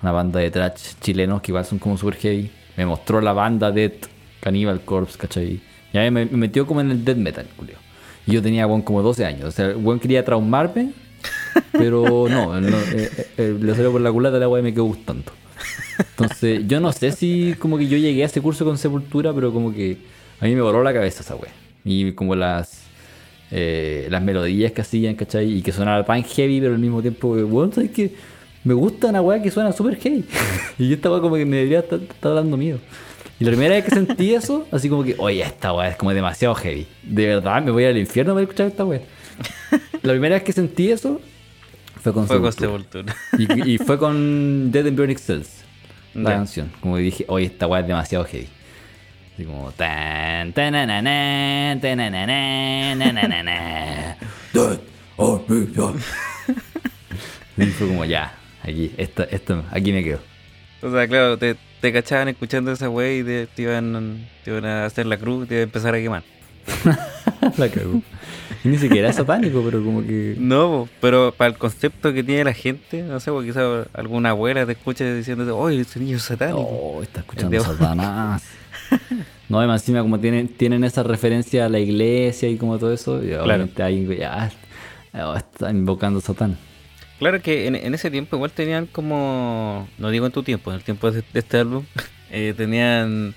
[0.02, 2.50] una banda de trash chilenos que igual son como super heavy.
[2.76, 4.08] Me mostró la banda Death,
[4.40, 5.62] Cannibal Corpse, ¿cachai?
[5.90, 7.76] Y ahí me, me metió como en el death metal, Julio.
[8.26, 9.44] Y yo tenía, bueno, como 12 años.
[9.44, 10.92] O sea, el weón quería traumarme,
[11.72, 14.72] pero no, no, eh, eh, eh, le salió por la culata la weá y me
[14.72, 15.32] quedó gustando.
[15.98, 19.52] Entonces, yo no sé si como que yo llegué a ese curso con Sepultura, pero
[19.52, 19.98] como que
[20.40, 21.52] a mí me voló la cabeza esa wea.
[21.84, 22.84] Y como las
[23.50, 25.58] eh, las melodías que hacían, ¿cachai?
[25.58, 28.12] Y que sonaba tan heavy, pero al mismo tiempo, weón, ¿sabes qué?
[28.64, 30.24] Me gusta una weá que suena súper heavy.
[30.78, 32.78] y esta weá como que me debería estar, estar dando miedo.
[33.38, 36.12] Y la primera vez que sentí eso, así como que, oye, esta weá es como
[36.12, 36.86] demasiado heavy.
[37.02, 39.02] De verdad, me voy al infierno para escuchar esta weá.
[40.02, 41.20] La primera vez que sentí eso
[42.04, 43.14] fue con Fue con Sepultura.
[43.30, 43.64] Sepultura.
[43.66, 45.64] Y, y fue con Dead and Burning Cells,
[46.12, 46.70] la canción.
[46.80, 48.46] Como dije, oye, esta weá es demasiado heavy.
[49.32, 54.16] Así como tan tananana, tananana, nananana,
[54.52, 54.78] Dead
[55.16, 56.00] or Beyond.
[57.56, 60.18] Y fue como ya, aquí, esta, esta, aquí me quedo.
[60.82, 64.66] O sea, claro, te, te cachaban escuchando esa wey y te, te iban, te iban
[64.66, 66.24] a hacer la cruz y te iban a empezar a quemar.
[67.56, 68.02] La cagó.
[68.70, 70.36] Ni siquiera es satánico, pero como que.
[70.38, 74.64] No, pero para el concepto que tiene la gente, no sé, porque quizás alguna abuela
[74.64, 76.60] te escucha diciendo, oye, ese niño es satánico.
[76.60, 77.62] Oh, está escuchando.
[77.62, 78.42] Satanás.
[79.46, 83.22] No, además encima como tienen, tienen esa referencia a la iglesia y como todo eso,
[83.22, 84.50] y obviamente ahí ya
[85.12, 86.56] oh, está invocando a Satán.
[87.18, 90.76] Claro que en, en ese tiempo igual tenían como, no digo en tu tiempo, en
[90.76, 91.84] el tiempo de, de este álbum,
[92.30, 93.34] eh, tenían,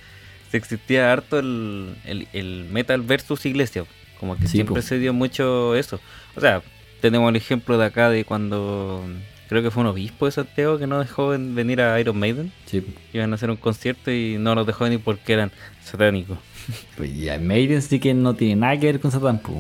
[0.50, 3.84] se existía harto el, el, el metal versus iglesia,
[4.20, 4.82] como que Sí, siempre po.
[4.82, 6.00] se dio mucho eso.
[6.36, 6.62] O sea,
[7.02, 9.04] tenemos el ejemplo de acá de cuando,
[9.50, 12.52] creo que fue un obispo de Santiago que no dejó en- venir a Iron Maiden,
[12.66, 12.84] Sí.
[13.14, 15.52] iban a hacer un concierto y no los dejó venir porque eran
[15.84, 16.38] satánicos.
[16.98, 19.58] Pues ya Maiden sí que no tiene nada que ver con Satán, pues.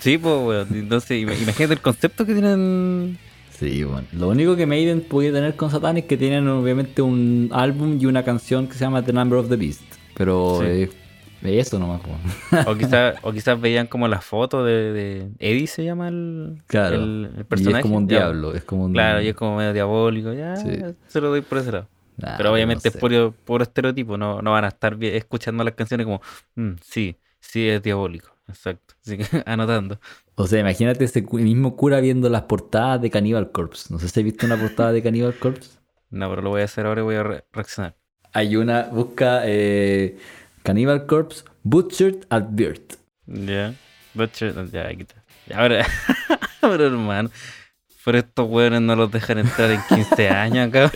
[0.00, 3.18] Sí, pues, entonces ima- imagínate el concepto que tienen
[3.56, 4.06] Sí, bueno.
[4.12, 8.06] Lo único que Maiden podía tener con Satán es que tienen obviamente un álbum y
[8.06, 9.82] una canción que se llama The Number of the Beast.
[10.16, 10.88] Pero Sí.
[11.42, 12.66] Es eso nomás, pues.
[12.68, 16.96] O quizás o quizás veían como la foto de, de Eddie se llama el, Claro.
[16.96, 17.78] el, el y personaje.
[17.78, 18.92] es como un diablo, es como un...
[18.92, 20.68] Claro, y es como medio diabólico, ya Sí.
[21.06, 21.88] se lo doy por ese lado.
[22.18, 22.96] Nah, Pero obviamente no sé.
[22.98, 26.20] es puro, puro estereotipo, no, no van a estar escuchando las canciones como,
[26.56, 28.94] "Mm, sí, sí es diabólico, exacto.
[29.02, 29.98] Así que anotando.
[30.34, 33.86] O sea, imagínate ese mismo cura viendo las portadas de Cannibal Corpse.
[33.92, 35.78] No sé si has visto una portada de Cannibal Corpse.
[36.10, 37.94] No, pero lo voy a hacer ahora y voy a re- reaccionar.
[38.32, 40.18] Hay una, busca eh,
[40.62, 42.96] Cannibal Corpse Butchered at Birth.
[43.26, 43.74] Ya,
[44.14, 45.22] Butcher, ya, aquí está.
[45.46, 45.86] Ya, Ahora,
[46.60, 47.30] pero hermano,
[48.04, 50.90] pero estos hueones no los dejan entrar en 15 años acá.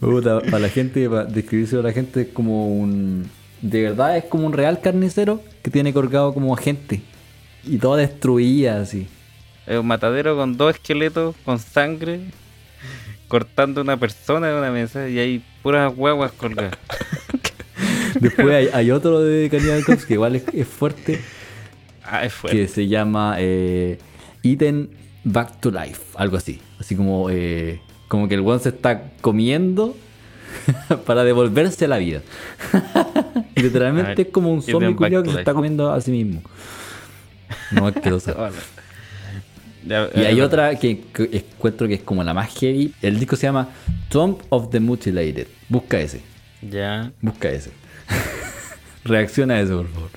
[0.00, 3.28] Puta, para la gente, para describirse a la gente, es como un.
[3.62, 7.02] De verdad, es como un real carnicero que tiene colgado como gente.
[7.64, 9.08] Y toda destruida, así.
[9.66, 12.20] Es un matadero con dos esqueletos, con sangre,
[13.26, 16.78] cortando una persona de una mesa y hay puras guaguas colgadas.
[18.20, 21.20] Después hay, hay otro de Cannibal Corpse que igual es, es fuerte,
[22.04, 22.56] Ah, es fuerte.
[22.58, 23.98] que se llama eh,
[24.42, 24.90] Eaten
[25.24, 26.60] Back to Life, algo así.
[26.78, 29.96] Así como, eh, como que el weón se está comiendo
[31.06, 32.22] para devolverse a la vida.
[33.56, 36.42] Literalmente ver, es como un zombie to que se está comiendo a sí mismo.
[37.72, 38.18] No es que lo.
[39.86, 42.92] Ya, Y hay otra que, que encuentro que es como la más heavy.
[43.02, 43.68] El disco se llama
[44.08, 45.46] Tomb of the Mutilated.
[45.68, 46.22] Busca ese.
[46.60, 47.12] Ya.
[47.20, 47.70] Busca ese.
[49.04, 50.10] Reacciona a eso, por favor.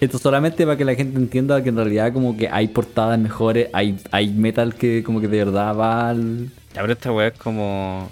[0.00, 3.68] Esto solamente para que la gente entienda que en realidad como que hay portadas mejores,
[3.72, 6.48] hay, hay metal que como que de verdad va al...
[6.74, 8.08] Ya, pero esta weá es como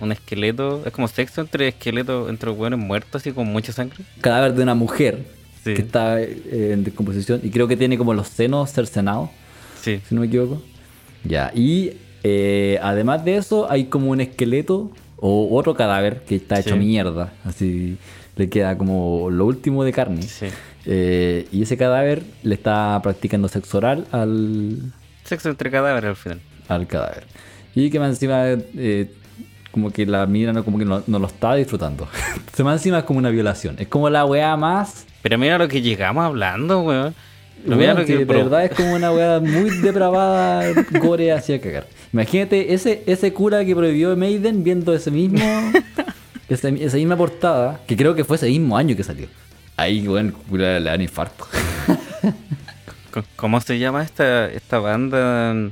[0.00, 0.82] un esqueleto.
[0.86, 3.98] Es como sexo entre esqueletos, entre hueones muertos así con mucha sangre.
[4.20, 5.24] cadáver de una mujer
[5.64, 5.72] Sí.
[5.72, 9.30] que está eh, en descomposición y creo que tiene como los senos cercenados,
[9.80, 9.98] Sí.
[10.06, 10.62] si no me equivoco.
[11.24, 11.92] Ya, y
[12.22, 16.80] eh, además de eso hay como un esqueleto o otro cadáver que está hecho Sí.
[16.80, 17.96] mierda, así
[18.36, 20.22] le queda como lo último de carne.
[20.22, 20.46] Sí.
[20.86, 24.92] Eh, y ese cadáver le está practicando sexo oral al,
[25.24, 26.40] Sexo entre cadáveres al final.
[26.68, 27.24] al cadáver.
[27.74, 29.10] Y que más encima, eh,
[29.70, 32.06] como que la mina no, como que no, no lo está disfrutando.
[32.36, 33.76] Entonces más encima es como una violación.
[33.78, 35.06] Es como la weá más...
[35.22, 37.14] Pero mira lo que llegamos hablando, weón.
[37.64, 40.70] Mira lo que de verdad es como una weá muy depravada,
[41.00, 41.86] gore hacia cagar.
[42.12, 45.40] Imagínate ese, ese cura que prohibió Maiden viendo ese mismo...
[46.48, 49.28] esa, esa misma portada, que creo que fue ese mismo año que salió.
[49.76, 50.06] Ahí,
[50.48, 51.46] cura le dan infarto.
[53.36, 55.70] ¿Cómo se llama esta, esta banda?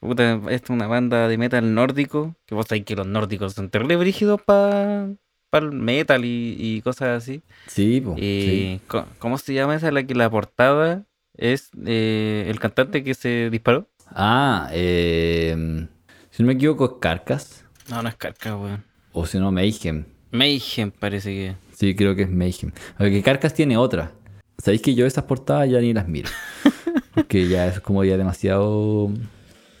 [0.00, 2.34] Puta, esta es una banda de metal nórdico.
[2.46, 5.08] Que vos sabés que los nórdicos son terrible brígidos para
[5.52, 7.42] el metal y, y cosas así.
[7.66, 8.98] Sí, po, Y, sí.
[9.18, 9.90] ¿Cómo se llama esa?
[9.90, 13.88] La que la portada es eh, el cantante que se disparó.
[14.08, 15.86] Ah, eh,
[16.30, 17.64] si no me equivoco es Carcass.
[17.88, 18.84] No, no es Carca, weón.
[19.18, 20.04] O si no, Mayhem.
[20.30, 21.54] Mayhem parece que.
[21.74, 22.70] Sí, creo que es Mayhem.
[22.98, 24.12] Aunque Carcass tiene otra.
[24.58, 26.28] Sabéis que yo esas portadas ya ni las miro.
[27.14, 29.10] Porque ya es como ya demasiado.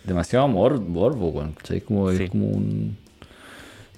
[0.04, 1.52] Demasiado mor morbo, weón.
[1.52, 1.82] ¿cachai?
[1.82, 2.24] Como, Sí.
[2.24, 2.96] es como un.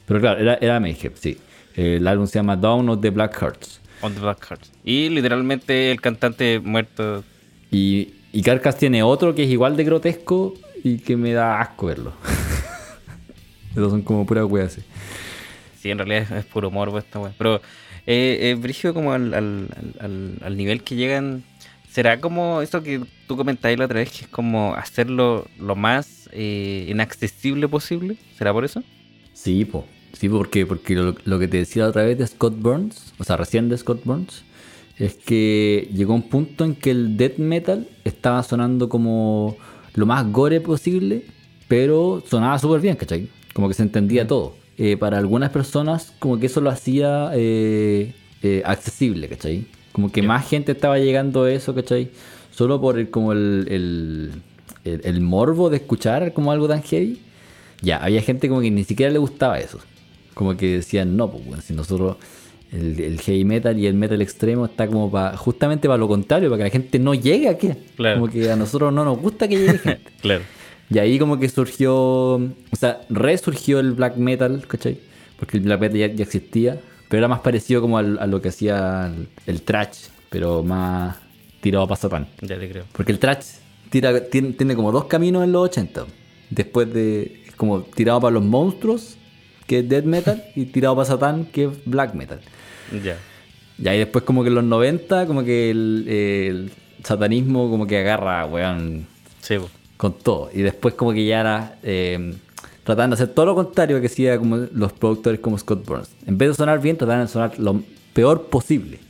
[0.06, 1.38] Pero claro, era, era Mayhem, sí.
[1.76, 3.80] El álbum se llama Dawn of the Black Hearts.
[4.00, 4.72] On the Black Hearts.
[4.82, 7.22] Y literalmente el cantante muerto.
[7.70, 11.86] Y, y Carcass tiene otro que es igual de grotesco y que me da asco
[11.86, 12.12] verlo.
[13.72, 14.82] Esos son como puras weas así.
[15.80, 17.32] Sí, en realidad es, es puro morbo esta weá.
[17.38, 17.60] Pero
[18.06, 21.44] eh, brígido como al, al, al- al- al nivel que llegan.
[21.90, 26.28] ¿Será como eso que tú comentabas la otra vez, que es como hacerlo lo más
[26.32, 28.16] eh, inaccesible posible?
[28.36, 28.82] ¿Será por eso?
[29.32, 29.86] Sí, po.
[30.12, 33.24] Sí, porque, porque lo, lo que te decía la otra vez de Scott Burns, o
[33.24, 34.44] sea, recién de Scott Burns,
[34.98, 39.56] es que llegó un punto en que el death metal estaba sonando como
[39.94, 41.24] lo más gore posible,
[41.68, 43.28] pero sonaba súper bien, ¿cachai?
[43.54, 44.56] Como que se entendía todo.
[44.78, 48.12] Eh, para algunas personas, como que eso lo hacía eh,
[48.42, 49.64] eh, accesible, ¿cachai?
[49.92, 52.10] Como que más gente estaba llegando a eso, ¿cachai?
[52.52, 54.30] Solo por el, como el, el,
[54.84, 57.18] el- el morbo de escuchar como algo tan heavy.
[57.82, 59.78] Ya, había gente como que ni siquiera le gustaba eso.
[60.34, 62.16] Como que decían, no, pues bueno, si nosotros
[62.70, 66.48] el, el heavy metal y el metal extremo está como para justamente para lo contrario,
[66.50, 67.70] para que la gente no llegue aquí.
[67.96, 68.20] Claro.
[68.20, 70.02] Como que a nosotros no nos gusta que llegue gente.
[70.20, 70.42] Claro.
[70.90, 74.98] Y ahí como que surgió, o sea, resurgió el black metal, ¿cachai?
[75.38, 78.40] Porque el black metal ya, ya existía, pero era más parecido como al- a lo
[78.40, 81.16] que hacía el, el thrash, pero más
[81.60, 82.26] tirado para Satán.
[82.40, 82.84] Ya te creo.
[82.92, 83.44] Porque el thrash
[83.90, 86.06] tira, tiene, tiene como dos caminos en los 80.
[86.50, 89.16] Después de, es como tirado para los monstruos,
[89.66, 92.40] que es death metal, y tirado para Satán, que es black metal.
[93.04, 93.18] Ya.
[93.78, 96.70] Y ahí después como que en los 90, como que el, el
[97.04, 99.06] satanismo como que agarra, weón,
[99.42, 99.68] Sí, po.
[99.98, 100.48] Con todo.
[100.54, 102.34] Y después como que ya era eh,
[102.84, 106.08] tratando de hacer todo lo contrario que hacía como los productores como Scott Burns.
[106.26, 107.82] En vez de sonar bien, trataban de sonar lo
[108.14, 109.00] peor posible.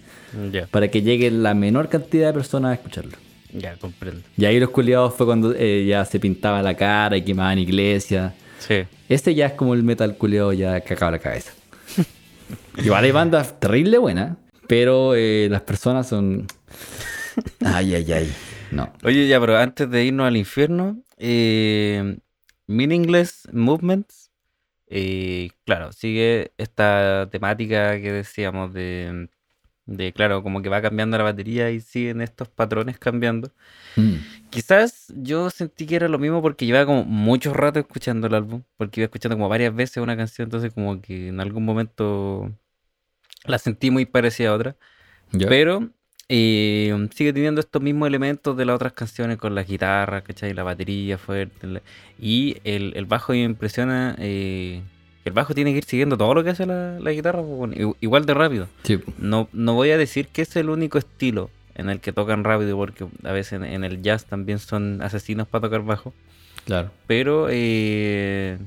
[0.53, 0.66] Ya.
[0.66, 3.12] Para que llegue la menor cantidad de personas a escucharlo.
[3.53, 4.22] Ya, comprendo.
[4.36, 8.34] Y ahí los culiados fue cuando eh, ya se pintaba la cara y quemaban iglesias.
[8.59, 8.84] Sí.
[9.09, 11.53] Este ya es como el metal culiado ya que acaba la cabeza.
[12.76, 14.36] Igual hay bandas terrible buenas,
[14.66, 16.47] pero eh, las personas son...
[17.64, 18.32] Ay, ay, ay.
[18.71, 18.93] No.
[19.03, 22.19] Oye, ya, pero antes de irnos al infierno, eh,
[22.66, 24.31] Meaningless Movements,
[24.87, 29.29] eh, claro, sigue esta temática que decíamos de,
[29.87, 33.53] de, claro, como que va cambiando la batería y siguen estos patrones cambiando.
[33.97, 34.14] Mm.
[34.51, 38.62] Quizás yo sentí que era lo mismo porque llevaba como mucho rato escuchando el álbum,
[38.77, 42.53] porque iba escuchando como varias veces una canción, entonces como que en algún momento
[43.45, 44.77] la sentí muy parecida a otra.
[45.33, 45.91] Pero
[46.29, 50.53] eh, sigue teniendo estos mismos elementos de las otras canciones con la guitarra, ¿cachai?
[50.55, 51.66] La batería fuerte.
[51.66, 51.83] la-
[52.20, 54.14] Y el, el bajo me impresiona.
[54.18, 54.83] eh,
[55.24, 58.24] el bajo tiene que ir siguiendo todo lo que hace la, la guitarra, pues, igual
[58.24, 58.66] de rápido.
[58.85, 58.99] Sí.
[59.18, 62.76] No, no voy a decir que es el único estilo en el que tocan rápido,
[62.79, 66.14] porque a veces en, en el jazz también son asesinos para tocar bajo.
[66.64, 66.91] Claro.
[67.07, 68.59] Pero eh,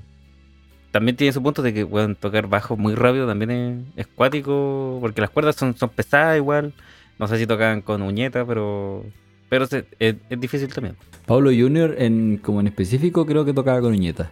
[0.92, 3.52] también tiene su punto de que pueden tocar bajo muy rápido, también
[3.96, 6.74] es, es cuático, porque las cuerdas son, son pesadas igual.
[7.22, 9.06] No sé si tocan con uñeta, pero
[9.48, 10.96] pero es, es difícil también.
[11.26, 14.32] Pablo Junior, en, como en específico, creo que tocaba con uñeta.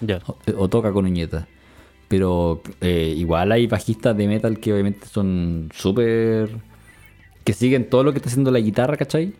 [0.00, 0.20] Ya.
[0.26, 1.46] O, o toca con uñeta.
[2.08, 6.50] Pero eh, igual hay bajistas de metal que obviamente son súper.
[7.44, 9.34] que siguen todo lo que está haciendo la guitarra, ¿cachai?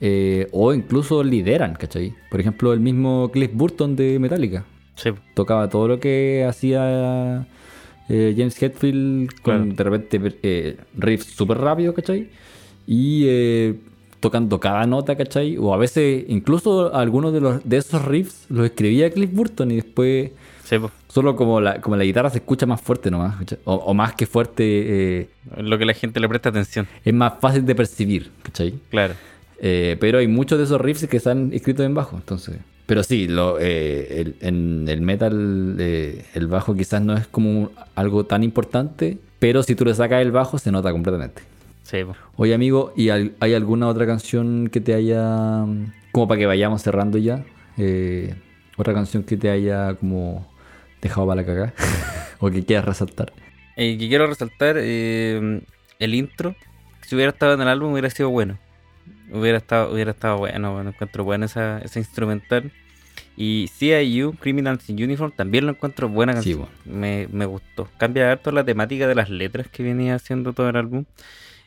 [0.00, 2.14] Eh, o incluso lideran, ¿cachai?
[2.30, 4.64] Por ejemplo, el mismo Cliff Burton de Metallica.
[4.94, 5.10] Sí.
[5.34, 7.46] Tocaba todo lo que hacía
[8.08, 9.74] eh, James Hetfield con Claro.
[9.74, 12.28] de repente eh, riffs súper rápidos, ¿cachai?
[12.86, 13.74] Y eh,
[14.20, 15.56] tocando cada nota, ¿cachai?
[15.58, 19.76] O a veces incluso algunos de, los, de esos riffs los escribía Cliff Burton y
[19.76, 20.30] después
[20.64, 20.76] Sí,
[21.06, 23.36] solo como la, como la guitarra se escucha más fuerte nomás.
[23.64, 24.64] O, o más que fuerte,
[25.20, 25.28] eh,
[25.58, 26.88] lo que la gente le presta atención.
[27.04, 28.74] es más fácil de percibir, ¿cachai?
[28.90, 29.14] Claro.
[29.60, 32.56] Pero hay muchos de esos riffs que están escritos en bajo, entonces.
[32.86, 37.70] Pero sí, lo, eh, el- en el metal eh, el bajo quizás no es como
[37.96, 41.42] algo tan importante, pero si tú le sacas el bajo se nota completamente.
[41.82, 41.98] Sí.
[42.36, 45.64] Oye amigo, ¿y hay alguna otra canción que te haya,
[46.12, 47.44] como para que vayamos cerrando ya?
[47.76, 48.34] Eh,
[48.76, 50.48] otra canción que te haya como
[51.02, 51.74] dejado para la cagada
[52.40, 53.32] o que quieras resaltar.
[53.76, 55.60] Eh, que quiero resaltar eh,
[55.98, 56.54] el intro.
[57.02, 58.58] Si hubiera estado en el álbum hubiera sido bueno.
[59.32, 62.70] Hubiera estado, hubiera estado bueno, bueno, encuentro bueno esa, esa instrumental.
[63.36, 66.68] Y CIU, Criminals in Uniform, también lo encuentro buena Sí, canción.
[66.86, 67.88] me, me gustó.
[67.98, 71.04] Cambia harto la temática de las letras que venía haciendo todo el álbum.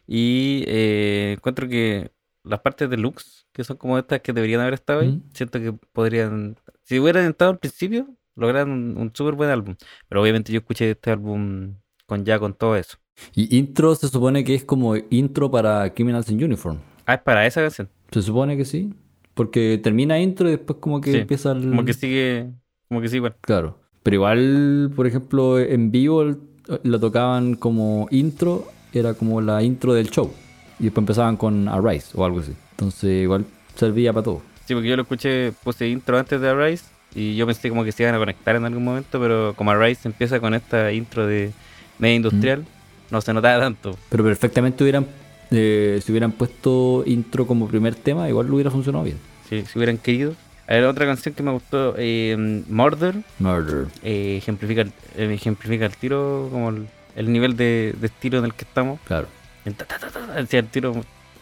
[0.07, 2.12] Y eh, encuentro que
[2.43, 5.24] las partes deluxe, que son como estas que deberían haber estado ahí, Mm.
[5.34, 9.76] siento que podrían, si hubieran estado al principio, lograr un, un súper buen álbum.
[10.07, 11.76] Pero obviamente yo escuché este álbum
[12.07, 12.97] con ya con todo eso.
[13.36, 16.80] Y intro se supone que es como intro para Criminals in Uniform.
[17.10, 17.89] Ah, es para esa canción.
[18.12, 18.93] Se supone que sí.
[19.34, 21.70] Porque termina intro y después como que Sí, empieza el...
[21.70, 22.51] Como que sigue,
[22.88, 23.36] como que sí, igual.
[23.41, 23.80] Claro.
[24.03, 26.36] Pero igual, por ejemplo, en vivo
[26.84, 30.32] lo tocaban como intro, era como la intro del show.
[30.80, 32.53] Y después empezaban con Arise o algo así.
[32.72, 33.43] Entonces igual
[33.74, 34.43] servía para todo.
[34.66, 36.86] Sí, porque yo lo escuché, puse intro antes de Arise
[37.16, 40.07] y yo pensé como que se iban a conectar en algún momento, pero como Arise
[40.07, 41.53] empieza con esta intro de
[41.97, 42.66] media industrial,
[43.10, 43.97] no se notaba tanto.
[44.10, 45.07] Pero perfectamente hubieran,
[45.52, 49.18] eh, si hubieran puesto intro como primer tema, igual lo hubiera funcionado bien.
[49.50, 50.34] Si, si hubieran querido.
[50.68, 52.36] A ver, otra canción que me gustó, eh,
[52.70, 53.88] Murder, Murder.
[54.04, 58.45] eh, ejemplifica, el, eh, ejemplifica el tiro, como el, el nivel de, de estilo en
[58.45, 59.00] el que estamos.
[59.06, 59.28] Claro.
[59.66, 60.93] El ta, ta, ta, el tiro,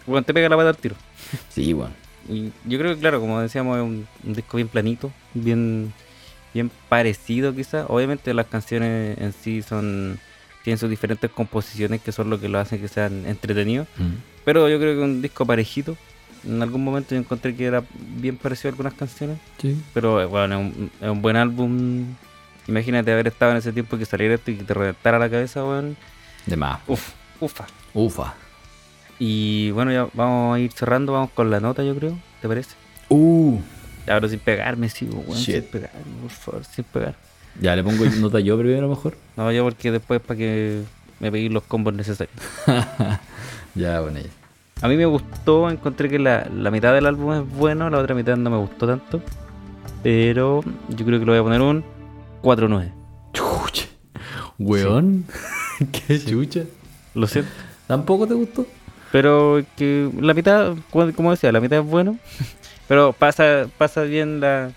[0.06, 0.96] bueno, te pega la pata al tiro.
[1.50, 1.94] Sí, bueno.
[2.30, 5.94] Y yo creo que, claro, como decíamos, es un, un disco bien planito, bien,
[6.54, 7.86] bien parecido quizás.
[7.90, 10.20] Obviamente las canciones en sí son
[10.68, 13.88] tienen sus diferentes composiciones que son lo que lo hacen que sean entretenidos.
[13.96, 14.16] Mm.
[14.44, 15.96] Pero yo creo que un disco parejito.
[16.46, 17.86] En algún momento yo encontré que era
[18.18, 19.38] bien parecido a algunas canciones.
[19.62, 19.82] Sí.
[19.94, 22.04] Pero eh, bueno, es un, es un buen álbum.
[22.68, 25.64] Imagínate haber estado en ese tiempo que saliera esto y que te reventara la cabeza,
[25.64, 25.96] weón.
[26.46, 26.82] De más.
[26.86, 27.66] Uf, ufa.
[27.94, 28.34] Ufa.
[29.20, 32.20] Y bueno, ya vamos a ir cerrando, vamos con la nota, yo creo.
[32.42, 32.76] ¿Te parece?
[33.08, 33.62] Uh.
[34.06, 35.38] Pero sin pegarme, sí, weón.
[35.38, 37.16] Sin pegarme, por favor, sin pegar.
[37.62, 39.16] Ya le pongo nota yo primero mejor.
[39.36, 40.84] No, yo porque después para que
[41.20, 42.36] me peguéis los combos necesarios.
[43.76, 44.30] ya, bueno, ya.
[44.82, 48.14] A mí me gustó, encontré que la, la mitad del álbum es bueno, la otra
[48.14, 49.22] mitad no me gustó tanto.
[50.04, 51.84] Pero yo creo que le voy a poner un
[52.44, 52.92] 4-9.
[53.34, 53.86] Chucha.
[54.60, 55.26] Weón.
[56.08, 56.64] Qué chucha.
[57.16, 57.52] Lo siento.
[57.88, 58.68] ¿Tampoco te gustó?
[59.12, 62.20] Pero que la mitad, como como decía, la mitad es bueno.
[62.88, 64.72] Pero pasa, pasa bien la,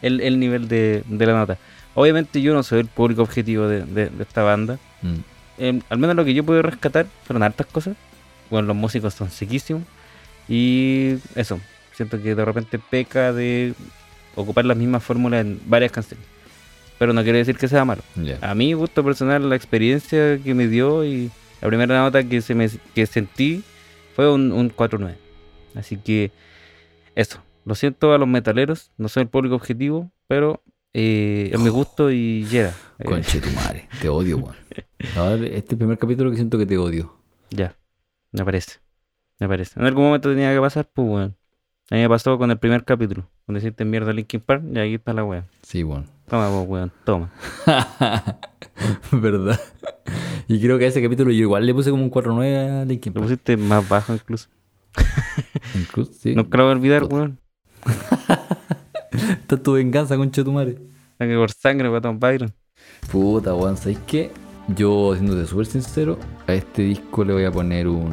[0.00, 1.58] el, el nivel de, de la nota.
[1.94, 4.78] Obviamente yo no soy el público objetivo de, de- de esta banda.
[5.02, 5.14] Mm.
[5.58, 7.96] Eh, al menos lo que yo puedo rescatar fueron hartas cosas.
[8.50, 9.82] Bueno, los músicos son sequísimos.
[10.48, 11.60] Y eso,
[11.94, 13.74] siento que de repente peca de
[14.34, 16.26] ocupar las mismas fórmulas en varias canciones.
[16.98, 18.02] Pero no quiere decir que sea malo.
[18.40, 21.30] A mí, gusto personal, la experiencia que me dio y
[21.60, 23.62] la primera nota que, se me, que sentí
[24.14, 25.14] fue un, un 4-9.
[25.74, 26.30] Así que
[27.14, 27.40] eso.
[27.64, 30.60] Lo siento a los metaleros, no soy el público objetivo, pero
[30.94, 32.74] eh, es mi gusto y llega.
[32.98, 33.88] Eh, Conche tu madre.
[34.00, 34.56] Te odio, weón.
[35.44, 37.14] Este es el primer capítulo que siento que te odio.
[37.50, 37.76] Ya,
[38.30, 38.78] me parece.
[39.40, 39.78] Me parece.
[39.78, 41.36] En algún momento tenía que pasar, pues, weón.
[41.90, 43.28] A mí me pasó con el primer capítulo.
[43.44, 45.44] Cuando hiciste mierda a Linkin Park, y ahí está la weón.
[45.62, 46.06] Sí, weón.
[46.28, 47.32] Toma, pues, weón, toma.
[49.12, 49.60] ¿Verdad?
[50.48, 53.12] Y creo que a ese capítulo yo igual le puse como un 4-9 a Linkin
[53.12, 53.30] Lo Park.
[53.30, 54.48] pusiste más bajo incluso.
[55.74, 56.34] Incluso, sí.
[56.34, 57.38] Lo voy a olvidar, weón.
[59.30, 60.78] Esta es tu venganza, concha de tu madre.
[61.18, 62.52] Sangre por sangre, Patton Byron.
[63.10, 64.30] Puta, weón, ¿sabes qué?
[64.68, 68.12] Yo, siéndote súper sincero, a este disco le voy a poner un,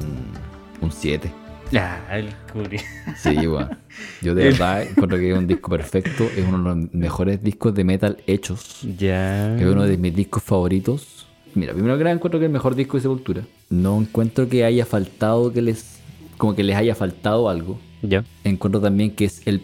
[0.81, 1.31] un 7.
[1.71, 2.79] Ya, el curi.
[3.15, 3.69] Sí, weón.
[4.21, 6.23] Yo de verdad encuentro que es un disco perfecto.
[6.35, 8.81] Es uno de los mejores discos de metal hechos.
[8.97, 9.55] Ya.
[9.55, 11.27] Es uno de mis discos favoritos.
[11.53, 13.43] Mira, primero que nada encuentro que es el mejor disco de Sepultura.
[13.69, 15.99] No encuentro que haya faltado que les...
[16.37, 17.79] Como que les haya faltado algo.
[18.01, 18.23] Ya.
[18.43, 19.61] Encuentro también que es el...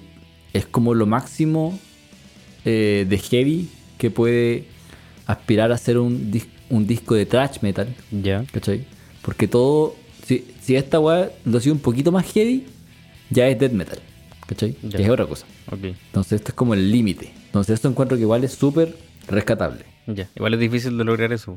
[0.56, 1.78] Es como lo máximo
[2.64, 4.66] eh, de heavy que puede
[5.26, 7.94] aspirar a ser un, dis- un disco de thrash metal.
[8.12, 8.46] Ya.
[8.52, 8.86] ¿Cachai?
[9.22, 9.96] Porque todo.
[10.26, 12.66] Si, si esta weá lo sido un poquito más heavy,
[13.30, 14.00] ya es death metal.
[14.48, 14.76] ¿Cachai?
[14.84, 14.98] Ya.
[14.98, 15.46] Que es otra cosa.
[15.72, 15.84] Ok.
[15.84, 17.32] Entonces, esto es como el límite.
[17.48, 18.96] Entonces, esto encuentro que igual es súper
[19.28, 19.84] rescatable.
[20.08, 20.30] Ya.
[20.36, 21.56] Igual es difícil de lograr eso.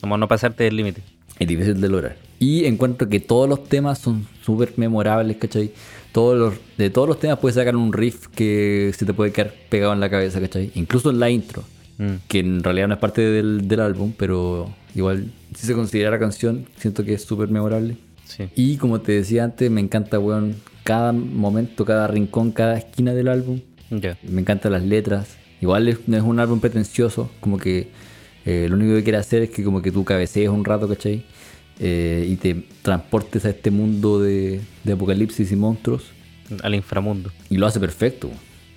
[0.00, 1.02] Como no pasarte del límite.
[1.38, 2.16] Es difícil de lograr.
[2.38, 5.72] Y encuentro que todos los temas son súper memorables, ¿cachai?
[6.12, 9.52] Todos los, de todos los temas puedes sacar un riff que se te puede quedar
[9.68, 10.70] pegado en la cabeza, ¿cachai?
[10.74, 11.62] Incluso en la intro.
[11.98, 12.14] Mm.
[12.28, 16.64] que en realidad no es parte del, del álbum, pero igual, si se considera canción,
[16.78, 17.98] siento que es súper memorable.
[18.24, 18.44] Sí.
[18.56, 23.28] Y como te decía antes, me encanta, weón, cada momento, cada rincón, cada esquina del
[23.28, 23.60] álbum.
[24.22, 25.36] Me encantan las letras.
[25.60, 27.88] Igual es- no es un álbum pretencioso, como que
[28.46, 31.24] eh, lo único que quiere hacer es que como que tú cabecees un rato, ¿cachai?
[31.82, 36.04] Eh, y te transportes a este mundo de, de apocalipsis y monstruos.
[36.62, 37.30] Al inframundo.
[37.48, 38.30] Y lo hace perfecto.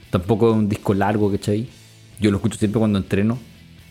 [0.09, 1.67] Tampoco es un disco largo, ¿cachai?
[2.19, 3.37] Yo lo escucho siempre cuando entreno.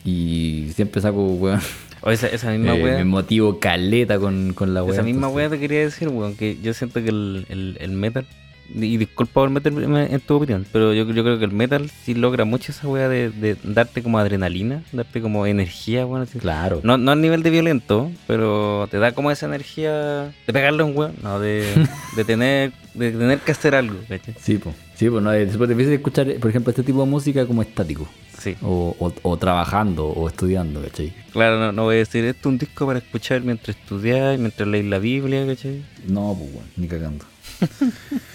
[0.05, 1.61] Y siempre saco, weón.
[2.05, 2.97] O esa, esa misma eh, wea.
[2.99, 4.95] me motivo caleta con, con la weá.
[4.95, 7.91] Esa misma entonces- wea te quería decir, weón, que yo siento que el, el, el
[7.93, 8.27] metal,
[8.75, 12.15] y disculpa por meterme en tu opinión, pero yo, yo creo que el metal sí
[12.15, 16.39] logra mucho esa wea de, de darte como adrenalina, darte como energía, así.
[16.39, 16.81] Claro.
[16.83, 20.87] No, no a nivel de violento, pero te da como esa energía de pegarle a
[20.87, 21.67] un weón, no, de,
[22.17, 24.35] de tener de tener que hacer algo, ¿cachai?
[24.39, 24.75] Sí, pues.
[24.95, 28.09] Sí, pues no, es difícil escuchar, por ejemplo, este tipo de música como estático.
[28.39, 31.13] Sí, O, o, o trabajando o estudiando, ¿cachai?
[31.33, 34.69] claro, no, no voy a decir, esto es un disco para escuchar mientras estudias, mientras
[34.69, 35.83] lees la Biblia, ¿cachai?
[36.09, 37.25] No, pues bueno, ni cagando.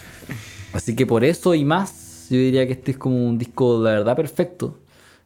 [0.78, 3.92] Así que por eso y más, yo diría que este es como un disco de
[3.92, 4.80] verdad perfecto.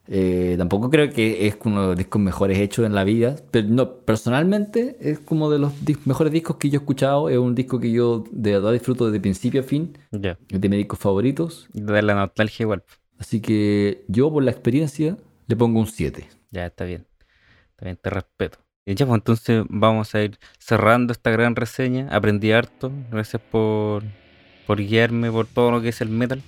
[0.08, 3.68] Eh, tampoco creo que es uno de los discos mejores hechos en la vida, pero
[3.70, 7.30] no, personalmente es como de los dis- mejores discos que yo he escuchado.
[7.30, 9.98] Es un disco que yo de verdad disfruto desde principio a fin.
[10.12, 11.68] Ya, Es de mis discos favoritos.
[11.74, 12.84] da la nostalgia igual.
[13.20, 16.28] Así que yo, por la experiencia, le pongo un 7.
[16.50, 17.06] Ya, está bien.
[17.72, 18.58] Está bien, te respeto.
[18.86, 22.08] Y ya, pues entonces vamos a ir cerrando esta gran reseña.
[22.10, 22.92] Aprendí harto.
[23.12, 24.04] Gracias por,
[24.68, 26.42] por guiarme por todo lo que es el metal.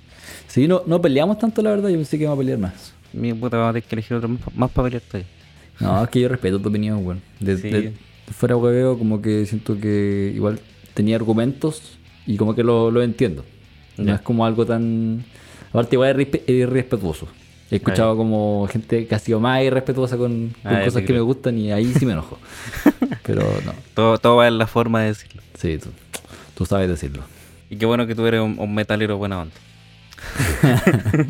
[0.47, 1.89] Sí, no, no peleamos tanto, la verdad.
[1.89, 2.93] Yo pensé que íbamos a pelear más.
[3.14, 5.30] Mi puta, vamos a tener que elegir otro más, más para pelear todavía.
[5.80, 7.22] No, es que yo respeto tu opinión, weón.
[7.39, 7.70] De, Sí.
[7.70, 10.59] de- de fuera hueveo, como que siento que igual
[10.93, 13.43] tenía argumentos y como que lo, lo entiendo.
[13.97, 15.24] No es como algo tan.
[15.70, 17.28] Aparte, igual es irrespe- es irrespetuoso.
[17.70, 21.22] He escuchado como gente que ha sido más irrespetuosa con, con Ah, cosas que me
[21.22, 22.38] gustan y ahí sí me enojo.
[23.26, 25.41] Pero no, Todo, todo va en la forma de decirlo.
[25.57, 25.89] sí, tú,
[26.55, 27.24] tú sabes decirlo.
[27.74, 29.53] Y qué bueno que tú eres un, un metalero buena onda.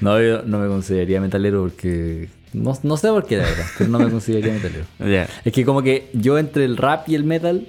[0.00, 2.28] No, yo no me consideraría metalero porque.
[2.52, 4.84] No, no sé por qué, la verdad, pero no me consideraría metalero.
[5.44, 7.66] Es que como que yo entre el rap y el metal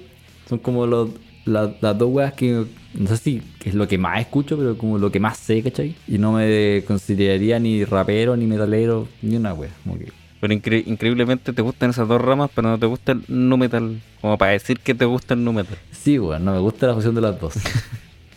[0.48, 1.10] son como los,
[1.44, 4.98] la- las dos weas que no sé si es lo que más escucho, pero como
[4.98, 5.94] lo que más sé, ¿cachai?
[6.08, 9.70] Y no me consideraría ni rapero, ni metalero, ni una wea.
[9.84, 10.06] Como que,
[10.40, 14.00] Pero incre- increíblemente te gustan esas dos ramas, pero no te gusta el nu metal.
[14.20, 15.76] Como para decir que te gusta el nu metal.
[15.92, 17.54] sí, weón, no me gusta la fusión de las dos.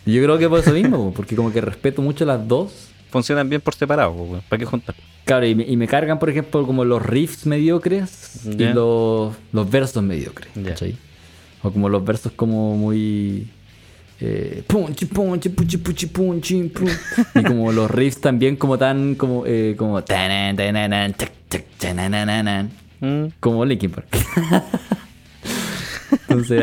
[0.04, 2.88] y yo creo que por eso mismo, porque como que respeto mucho las dos.
[3.10, 4.42] Funcionan bien por separado, weón.
[4.48, 4.94] ¿Para qué juntar?
[5.24, 9.70] Claro, y me, y me cargan, por ejemplo, como los riffs mediocres y los, los
[9.70, 10.50] versos mediocres.
[10.62, 10.96] ¿cachai?
[11.62, 13.48] O como los versos como muy...
[14.20, 16.86] Eh, punchi, punchi, puchi, punchi, pum.
[17.34, 20.00] y como los riffs también como tan como eh, como
[23.00, 24.06] Mm, como Linkin Park
[26.28, 26.62] entonces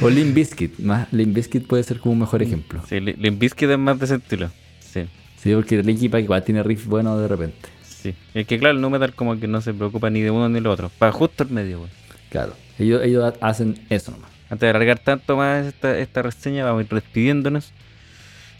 [0.00, 3.38] o Limp Bizkit más Limp Bizkit puede ser como un mejor ejemplo Sí, Li- Limp
[3.38, 4.50] Bizkit es más de ese estilo.
[4.80, 5.02] Sí.
[5.36, 8.80] sí porque Linkin Park igual tiene riffs buenos de repente Sí, es que claro, el
[8.80, 10.88] nu metal como que no se preocupa ni de uno ni de otro.
[11.00, 11.86] Para justo el medio,
[12.30, 16.80] claro ellos, ellos hacen eso nomás Antes de alargar tanto más esta, esta reseña, vamos
[16.80, 17.72] a ir despidiéndonos.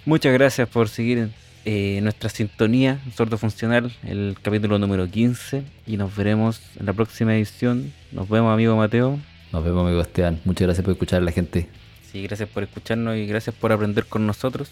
[0.05, 1.31] Muchas gracias por seguir
[1.65, 5.63] eh, nuestra sintonía, Sordo Funcional, el capítulo número 15.
[5.87, 7.93] Y nos veremos en la próxima edición.
[8.13, 9.19] Nos vemos, amigo Mateo.
[9.53, 10.41] Nos vemos, amigo Esteban.
[10.45, 11.69] Muchas gracias por escuchar a la gente.
[12.13, 14.71] Sí, gracias por escucharnos y gracias por aprender con nosotros.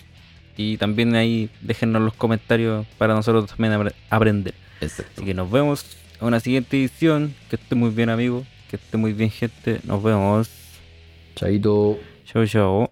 [0.59, 4.55] Y también ahí déjennos los comentarios para nosotros también apre- aprender.
[4.81, 5.13] Exacto.
[5.17, 5.85] Así que nos vemos
[6.21, 7.35] en una siguiente edición.
[7.51, 8.45] Que esté muy bien, amigo.
[8.71, 9.81] Que esté muy bien, gente.
[9.85, 10.49] Nos vemos.
[11.37, 12.91] 再一多，秀秀。